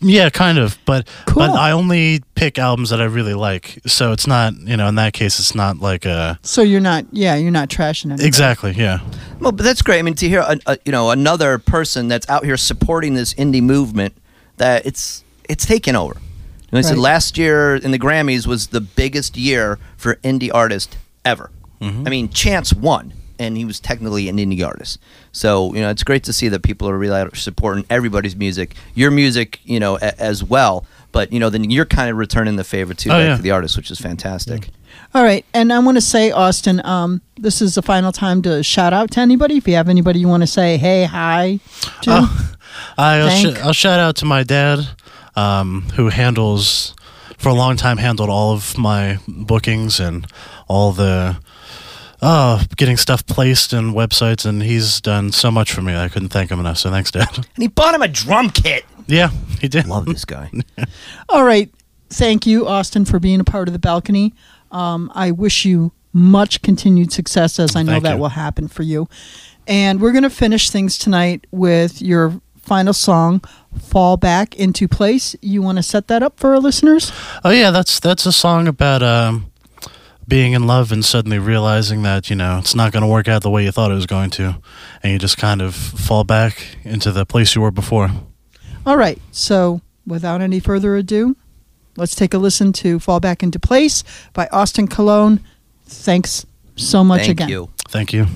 [0.00, 1.46] Yeah, kind of, but Cool.
[1.46, 3.78] but I only pick albums that I really like.
[3.86, 7.06] So it's not, you know, in that case, it's not like a So you're not,
[7.12, 8.22] yeah, you're not trashing it.
[8.22, 8.98] exactly, yeah,
[9.40, 9.98] Well, but that's great.
[9.98, 13.32] I mean, to hear a, a, you know another person that's out here supporting this
[13.34, 14.14] indie movement,
[14.58, 16.16] that it's it's taken over.
[16.70, 17.02] And I said Right.
[17.12, 21.50] last year in the Grammys was the biggest year for indie artist ever.
[21.80, 22.06] Mm-hmm.
[22.06, 24.98] I mean, Chance won, and he was technically an indie artist.
[25.32, 29.10] So you know, it's great to see that people are really supporting everybody's music, your
[29.10, 30.84] music, you know, a, as well.
[31.12, 33.36] But you know, then you're kind of returning the favor too Oh, back yeah.
[33.36, 34.68] to the artist, which is fantastic.
[35.14, 38.62] All right, and I want to say, Austin, um, this is the final time to
[38.62, 39.56] shout out to anybody.
[39.56, 41.60] If you have anybody you want to say, hey, hi,
[42.02, 42.10] to.
[42.10, 42.52] Oh.
[42.98, 44.86] I'll, sh- I'll shout out to my dad,
[45.34, 46.94] um, who handles,
[47.38, 50.26] for a long time, handled all of my bookings and
[50.68, 51.38] all the,
[52.26, 55.94] oh, getting stuff placed in websites, and he's done so much for me.
[55.94, 56.78] I couldn't thank him enough.
[56.78, 57.28] So thanks, Dad.
[57.36, 58.84] And he bought him a drum kit.
[59.06, 59.86] yeah, he did.
[59.86, 60.50] Love this guy.
[61.28, 61.70] All right,
[62.10, 64.34] thank you, Austin, for being a part of the balcony.
[64.72, 68.20] Um, I wish you much continued success, as I know Thank that you.
[68.20, 69.06] will happen for you.
[69.68, 73.42] And we're going to finish things tonight with your final song,
[73.78, 77.12] "Fall Back into Place." You want to set that up for our listeners?
[77.44, 79.50] Oh yeah, that's that's a song about um,
[80.28, 83.42] being in love and suddenly realizing that you know it's not going to work out
[83.42, 84.60] the way you thought it was going to,
[85.02, 88.10] and you just kind of fall back into the place you were before.
[88.84, 89.20] All right.
[89.32, 91.36] So, without any further ado,
[91.96, 95.40] let's take a listen to Fall Back into Place by Austin Colon.
[95.86, 96.46] Thanks
[96.76, 97.48] so much Thank again.
[97.48, 97.70] you.
[97.88, 98.26] Thank you.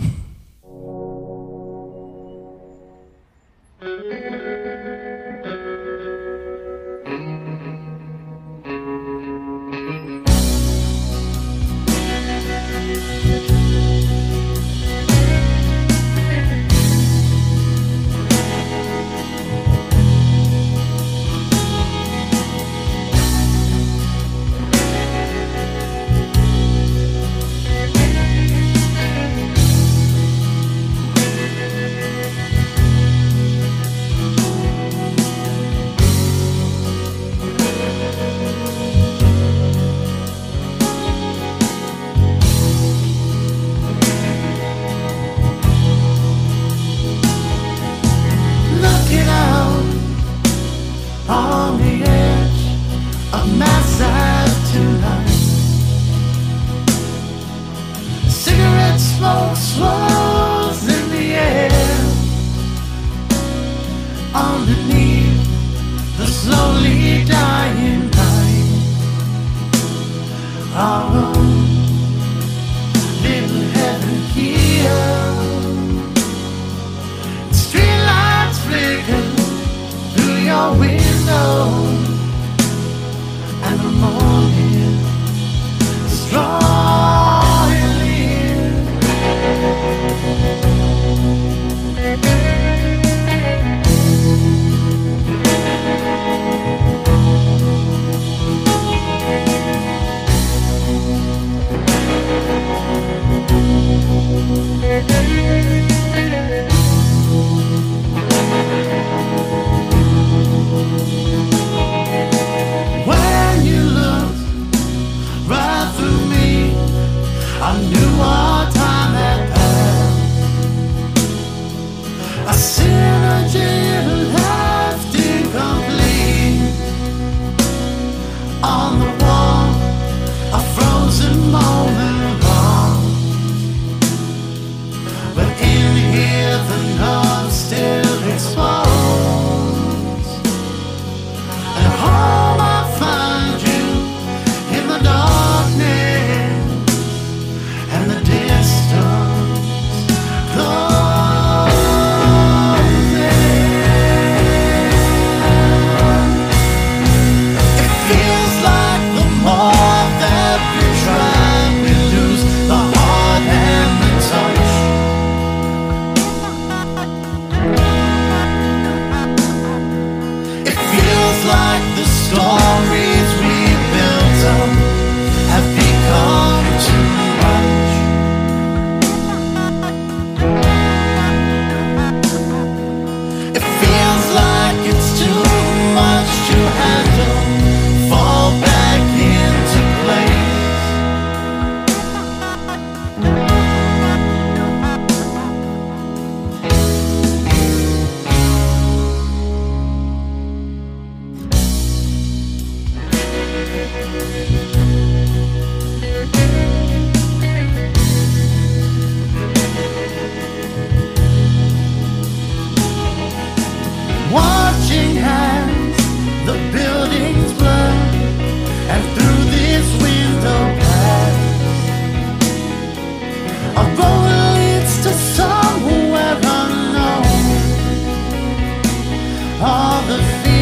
[230.11, 230.60] the sea.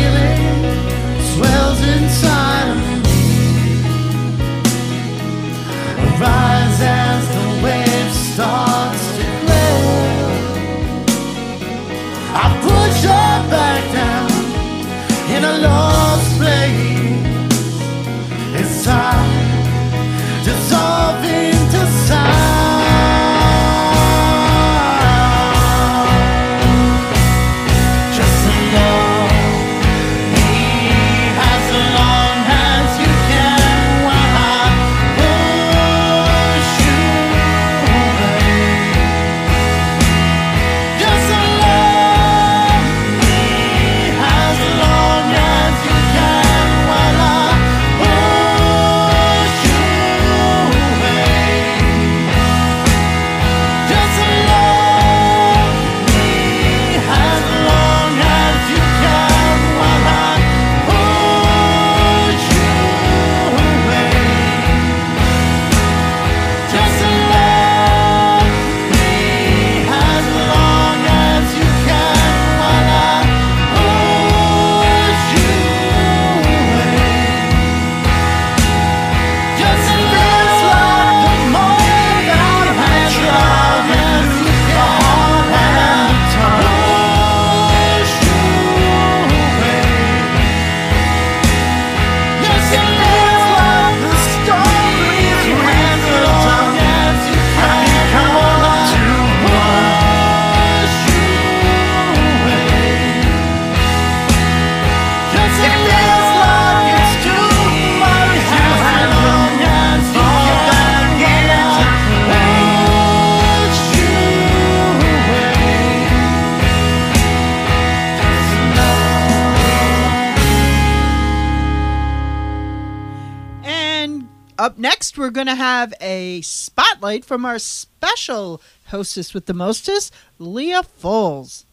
[124.79, 130.14] Up next, we're going to have a spotlight from our special hostess with the mostest,
[130.39, 131.64] Leah Fuls.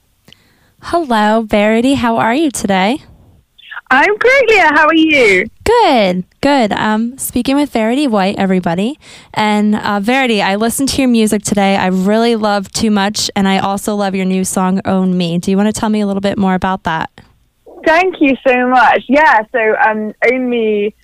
[0.81, 1.93] Hello, Verity.
[1.93, 3.03] How are you today?
[3.91, 4.71] I'm great, Leah.
[4.73, 5.45] How are you?
[5.63, 6.71] Good, good.
[6.71, 8.97] Um, speaking with Verity White, everybody.
[9.35, 11.75] And uh, Verity, I listened to your music today.
[11.75, 15.37] I really love Too Much, and I also love your new song, Own Me.
[15.37, 17.11] Do you want to tell me a little bit more about that?
[17.85, 19.03] Thank you so much.
[19.07, 20.95] Yeah, so um, Own Me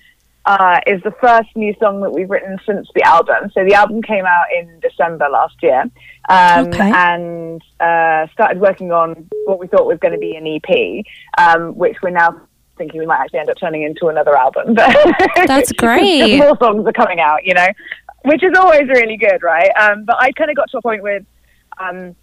[0.46, 3.52] uh, is the first new song that we've written since the album.
[3.54, 5.84] So the album came out in December last year.
[6.30, 6.92] Um, Okay.
[6.94, 11.06] And uh, started working on what we thought was going to be an EP,
[11.38, 12.42] um, which we're now
[12.78, 14.74] thinking we might actually end up turning into another album.
[15.46, 16.38] That's great.
[16.38, 17.68] More songs are coming out, you know,
[18.26, 19.70] which is always really good, right?
[19.80, 21.24] Um, but I kind of got to a point with.
[21.78, 22.16] Um,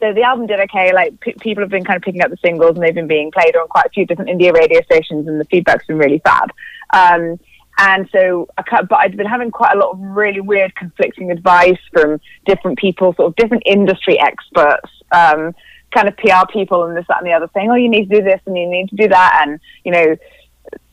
[0.00, 0.94] so the album did okay.
[0.94, 3.30] Like p- people have been kind of picking up the singles, and they've been being
[3.30, 6.50] played on quite a few different India radio stations, and the feedback's been really fab.
[6.94, 7.38] Um,
[7.80, 11.30] and so, I cut, but I'd been having quite a lot of really weird, conflicting
[11.30, 15.54] advice from different people, sort of different industry experts, um,
[15.90, 18.16] kind of PR people, and this, that, and the other, saying, "Oh, you need to
[18.18, 20.16] do this, and you need to do that," and you know,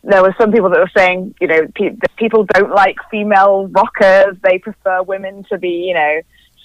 [0.06, 4.38] there were some people that were saying, you know, pe- people don't like female rockers;
[4.42, 6.22] they prefer women to be, you know,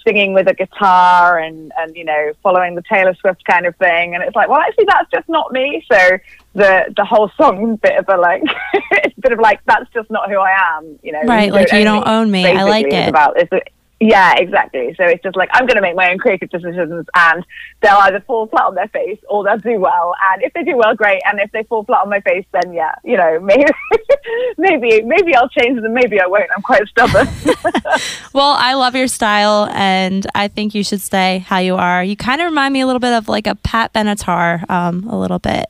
[0.06, 4.14] singing with a guitar and and you know following the Taylor Swift kind of thing.
[4.14, 5.84] And it's like, well, actually, that's just not me.
[5.90, 6.18] So
[6.55, 8.42] the the whole song bit of a like,
[9.20, 10.98] bit of like that's just not who I am.
[11.03, 12.46] You know, Right, like you don't own me.
[12.46, 13.09] I like it.
[13.09, 13.53] About it's
[14.03, 14.94] yeah, exactly.
[14.98, 17.46] So it's just like I'm going to make my own creative decisions, and
[17.80, 20.14] they'll either fall flat on their face or they'll do well.
[20.32, 21.22] And if they do well, great.
[21.24, 23.64] And if they fall flat on my face, then yeah, you know, maybe
[24.59, 26.50] maybe maybe I'll change them, maybe I won't.
[26.55, 27.28] I'm quite stubborn.
[28.34, 32.03] Well, I love your style, and I think you should stay how you are.
[32.03, 35.18] You kind of remind me a little bit of like a Pat Benatar, um, a
[35.18, 35.66] little bit.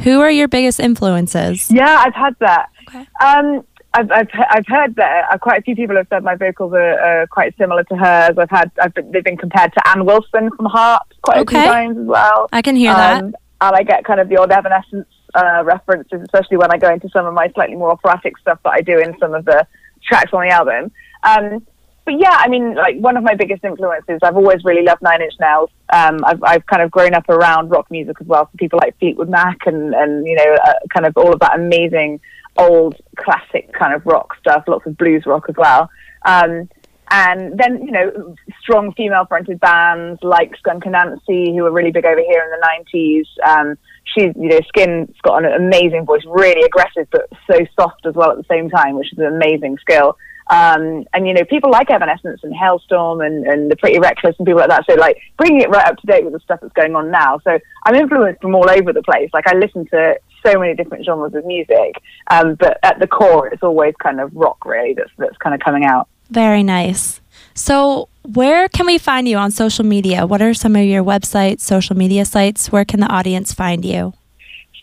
[0.00, 1.70] Who are your biggest influences?
[1.70, 2.70] Yeah, I've had that.
[2.88, 3.06] Okay.
[3.22, 6.72] Um, I've, I've, I've heard that uh, quite a few people have said my vocals
[6.72, 8.36] are, are quite similar to hers.
[8.38, 11.58] I've had I've been, they've been compared to Ann Wilson from Heart quite a few
[11.58, 12.48] times as well.
[12.52, 13.22] I can hear that.
[13.22, 16.92] Um, and I get kind of the odd Evanescence uh, references, especially when I go
[16.92, 19.66] into some of my slightly more operatic stuff that I do in some of the
[20.04, 20.92] tracks on the album.
[21.24, 21.66] Um,
[22.08, 25.20] but yeah, I mean, like one of my biggest influences, I've always really loved Nine
[25.20, 25.68] Inch Nails.
[25.92, 28.98] Um, I've, I've kind of grown up around rock music as well, so people like
[28.98, 32.18] Fleetwood Mac and, and you know, uh, kind of all of that amazing
[32.56, 35.90] old classic kind of rock stuff, lots of blues rock as well.
[36.24, 36.70] Um,
[37.10, 42.06] and then, you know, strong female fronted bands like Skunk Anansie, who were really big
[42.06, 43.48] over here in the 90s.
[43.50, 48.14] Um, she's, you know, Skin's got an amazing voice, really aggressive, but so soft as
[48.14, 50.16] well at the same time, which is an amazing skill.
[50.50, 54.46] Um, and, you know, people like Evanescence and Halestorm and, and the Pretty Reckless and
[54.46, 54.84] people like that.
[54.88, 57.38] So, like, bringing it right up to date with the stuff that's going on now.
[57.44, 59.30] So, I'm influenced from all over the place.
[59.32, 63.48] Like, I listen to so many different genres of music, um, but at the core,
[63.48, 66.08] it's always kind of rock, really, that's, that's kind of coming out.
[66.30, 67.20] Very nice.
[67.54, 70.26] So, where can we find you on social media?
[70.26, 72.70] What are some of your websites, social media sites?
[72.70, 74.14] Where can the audience find you?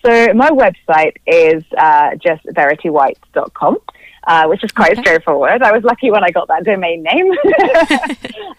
[0.06, 3.78] So my website is uh, just veritywhite.com.
[4.28, 5.62] Uh, which is quite straightforward.
[5.62, 7.32] I was lucky when I got that domain name.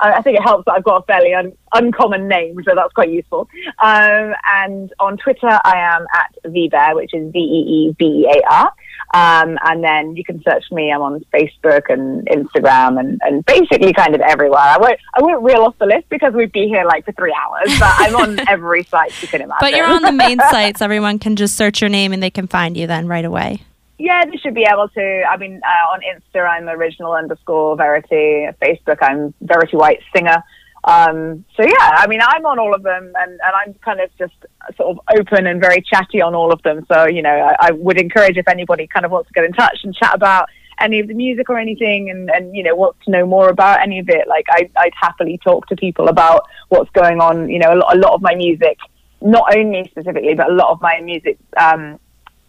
[0.01, 2.93] I I think it helps that I've got a fairly un- uncommon name, so that's
[2.93, 3.49] quite useful.
[3.83, 8.39] Um, and on Twitter, I am at vbear, which is V E E B E
[8.39, 8.73] A R.
[9.15, 10.93] Um, and then you can search me.
[10.93, 14.59] I'm on Facebook and Instagram and, and basically kind of everywhere.
[14.61, 17.35] I won't I won't reel off the list because we'd be here like for three
[17.35, 19.59] hours, but I'm on every site you can imagine.
[19.61, 20.83] But you're on the main sites.
[20.83, 23.63] Everyone can just search your name and they can find you then right away.
[23.99, 25.23] Yeah, they should be able to.
[25.25, 28.49] I mean, uh, on Insta, I'm original underscore Verity.
[28.61, 30.43] Facebook, I'm Verity White Singer.
[30.85, 34.11] Um, so yeah, I mean, I'm on all of them, and, and I'm kind of
[34.19, 34.35] just
[34.77, 36.85] sort of open and very chatty on all of them.
[36.93, 39.53] So you know, I, I would encourage if anybody kind of wants to get in
[39.53, 42.99] touch and chat about any of the music or anything, and, and you know, wants
[43.07, 44.29] to know more about any of it.
[44.29, 47.49] Like, I, I'd happily talk to people about what's going on.
[47.49, 48.79] You know, a lot, a lot of my music,
[49.23, 51.39] not only specifically, but a lot of my music.
[51.57, 51.99] Um,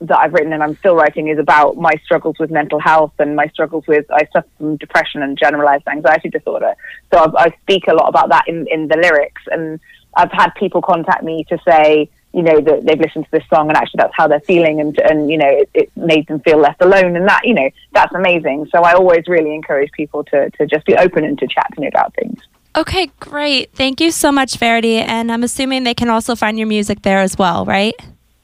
[0.02, 3.36] that I've written and I'm still writing is about my struggles with mental health and
[3.36, 6.76] my struggles with I suffer from depression and generalized anxiety disorder.
[7.12, 9.80] So I've, I speak a lot about that in in the lyrics, and
[10.16, 13.70] I've had people contact me to say you know that they've listened to this song
[13.70, 16.60] and actually that's how they're feeling and and you know it, it made them feel
[16.60, 18.68] left alone and that you know that's amazing.
[18.72, 21.82] So I always really encourage people to to just be open and to chat to
[21.82, 22.40] me about things.
[22.76, 23.72] Okay, great.
[23.72, 24.98] Thank you so much, Verity.
[24.98, 27.96] And I'm assuming they can also find your music there as well, right?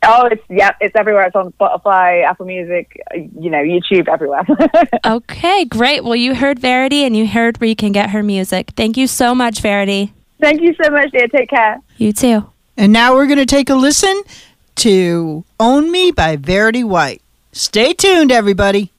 [0.06, 1.26] Oh, it's yeah, it's everywhere.
[1.26, 4.43] It's on Spotify, Apple Music, uh, you know, YouTube, everywhere.
[5.06, 6.04] Okay, great.
[6.04, 8.72] Well, you heard Verity and you heard where you can get her music.
[8.76, 10.14] Thank you so much, Verity.
[10.39, 11.28] Thank you so much, dear.
[11.28, 11.80] Take care.
[11.97, 12.49] You too.
[12.78, 14.24] And now we're going to take a listen
[14.76, 17.22] to Own Me by Verity White.
[17.51, 18.91] Stay tuned, everybody.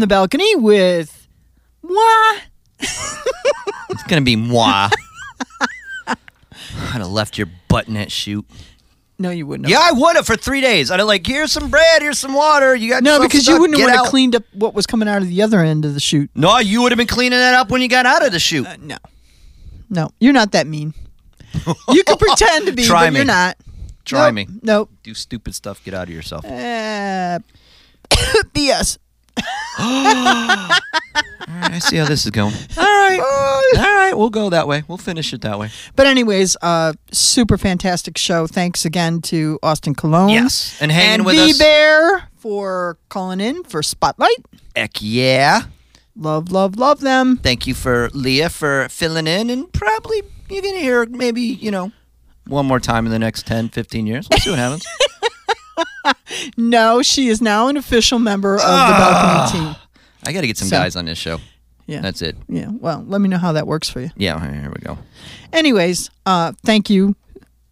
[0.00, 1.26] The balcony with
[1.80, 2.42] what?
[2.80, 4.88] It's gonna be moi.
[6.06, 6.16] I'd
[7.00, 8.46] have left your butt in that shoot.
[9.18, 9.68] No, you wouldn't.
[9.68, 9.72] have.
[9.72, 10.90] Yeah, I would have for three days.
[10.92, 12.74] I'd have like, here's some bread, here's some water.
[12.76, 15.22] You got No, because you wouldn't have would have cleaned up what was coming out
[15.22, 16.30] of the other end of the chute.
[16.36, 18.66] No, you would have been cleaning that up when you got out of the shoot.
[18.66, 18.96] Uh, no,
[19.90, 20.94] no, you're not that mean.
[21.88, 23.16] You can pretend to be, Try but me.
[23.18, 23.56] you're not.
[24.04, 24.46] Try Nope, me.
[24.62, 24.90] Nope.
[25.02, 25.82] Do stupid stuff.
[25.84, 26.44] Get out of yourself.
[26.44, 27.40] Uh,
[28.54, 28.98] BS.
[31.48, 32.52] All right, I see how this is going.
[32.76, 33.20] All right,
[33.76, 34.12] all right.
[34.14, 34.82] We'll go that way.
[34.86, 35.70] We'll finish it that way.
[35.96, 38.46] But anyways, uh, super fantastic show.
[38.46, 40.28] Thanks again to Austin Colon.
[40.28, 41.58] Yes, and hanging and with B us.
[41.58, 44.44] Bear for calling in for Spotlight.
[44.76, 45.62] Heck yeah!
[46.16, 47.36] Love, love, love them.
[47.36, 51.92] Thank you for Leah for filling in, and probably you're gonna hear maybe you know
[52.46, 54.26] one more time in the next 10, 15 years.
[54.30, 54.84] We'll see what happens.
[56.56, 59.48] No, she is now an official member of the Ah.
[59.50, 59.76] balcony team.
[60.26, 61.40] I got to get some So- guys on this show.
[61.86, 62.00] Yeah.
[62.02, 62.36] That's it.
[62.48, 62.66] Yeah.
[62.70, 64.10] Well, let me know how that works for you.
[64.16, 64.98] Yeah, here we go.
[65.54, 67.16] Anyways, uh, thank you.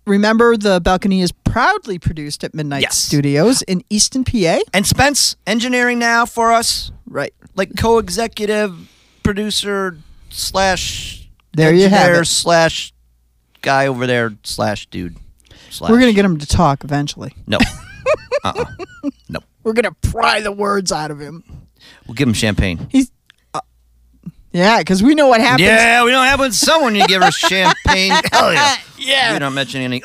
[0.06, 2.96] Remember, the balcony is proudly produced at Midnight Yes.
[2.96, 4.60] Studios in Easton, PA.
[4.72, 7.34] And Spence engineering now for us, Right.
[7.56, 8.88] like co-executive
[9.22, 9.98] producer
[10.30, 12.26] slash There you have engineer it.
[12.26, 12.92] slash
[13.60, 15.16] guy over there slash dude.
[15.70, 15.90] Slash.
[15.90, 17.34] We're gonna get him to talk eventually.
[17.46, 17.58] no.
[18.54, 19.10] uh-uh.
[19.28, 19.40] No.
[19.62, 21.42] We're gonna pry the words out of him.
[22.06, 22.86] We'll give him champagne.
[22.90, 23.10] He's.
[23.52, 23.60] Uh,
[24.52, 25.62] yeah, because we know what happens.
[25.62, 28.12] Yeah, we don't have someone you give her champagne.
[28.32, 28.76] Hell yeah.
[28.98, 29.32] Yeah.
[29.34, 30.00] You don't mention any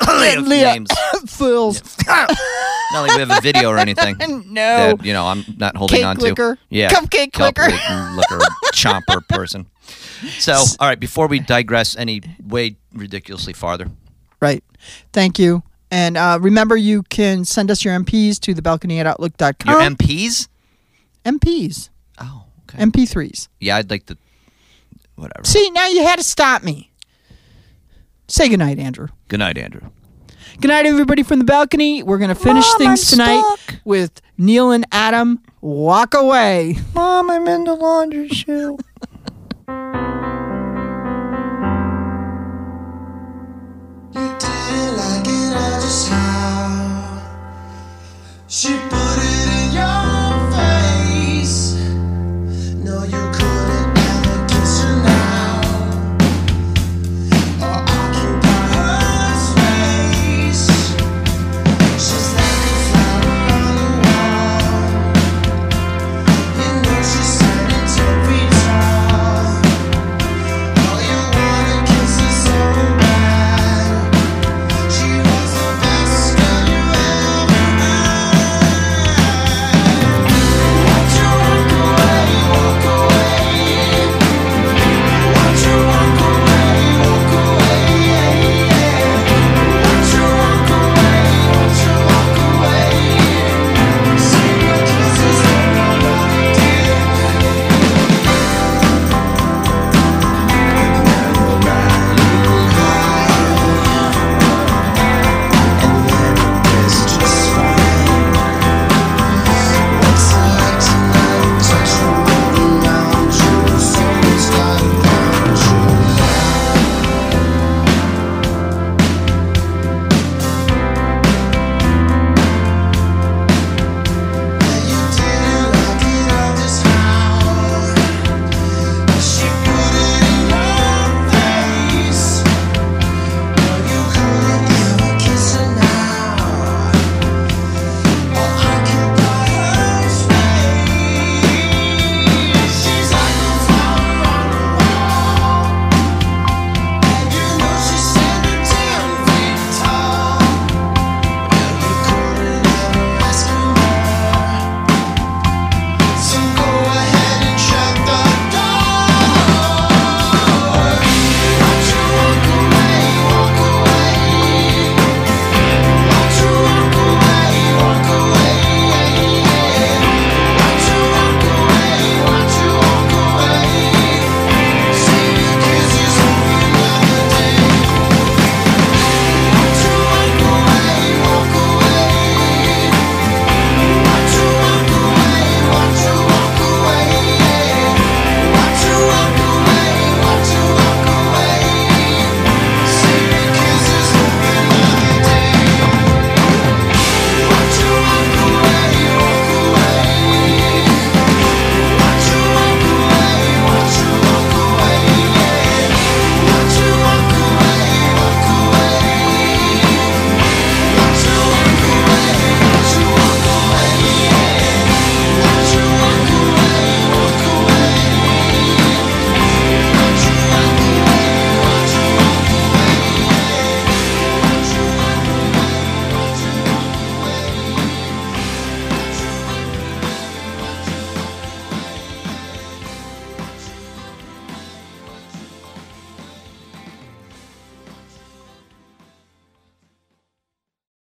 [0.46, 0.90] names.
[1.26, 1.82] Fools.
[2.06, 2.28] Not
[2.92, 4.16] like we have a video or anything.
[4.52, 4.96] No.
[4.96, 6.58] That, you know, I'm not holding Cake on to.
[6.68, 6.90] Yeah.
[6.90, 7.62] Cupcake clicker.
[7.62, 9.66] Cupcake liquor chomper person.
[10.38, 13.88] So, all right, before we digress any way ridiculously farther.
[14.40, 14.62] Right.
[15.12, 15.62] Thank you.
[15.92, 19.54] And uh, remember, you can send us your MPs to thebalcony at outlook.com.
[19.66, 20.48] Your MPs?
[21.26, 21.90] MPs.
[22.18, 22.82] Oh, okay.
[22.82, 23.48] MP3s.
[23.60, 24.16] Yeah, I'd like to.
[25.16, 25.44] Whatever.
[25.44, 26.90] See, now you had to stop me.
[28.26, 29.08] Say goodnight, Andrew.
[29.28, 29.82] Good night, Andrew.
[30.62, 32.02] Good night, everybody from the balcony.
[32.02, 33.80] We're going to finish Mom, things I'm tonight stuck.
[33.84, 36.78] with Neil and Adam Walk Away.
[36.94, 38.80] Mom, I'm in the laundry chute.
[45.92, 47.22] yourself.
[48.48, 50.11] She put it in your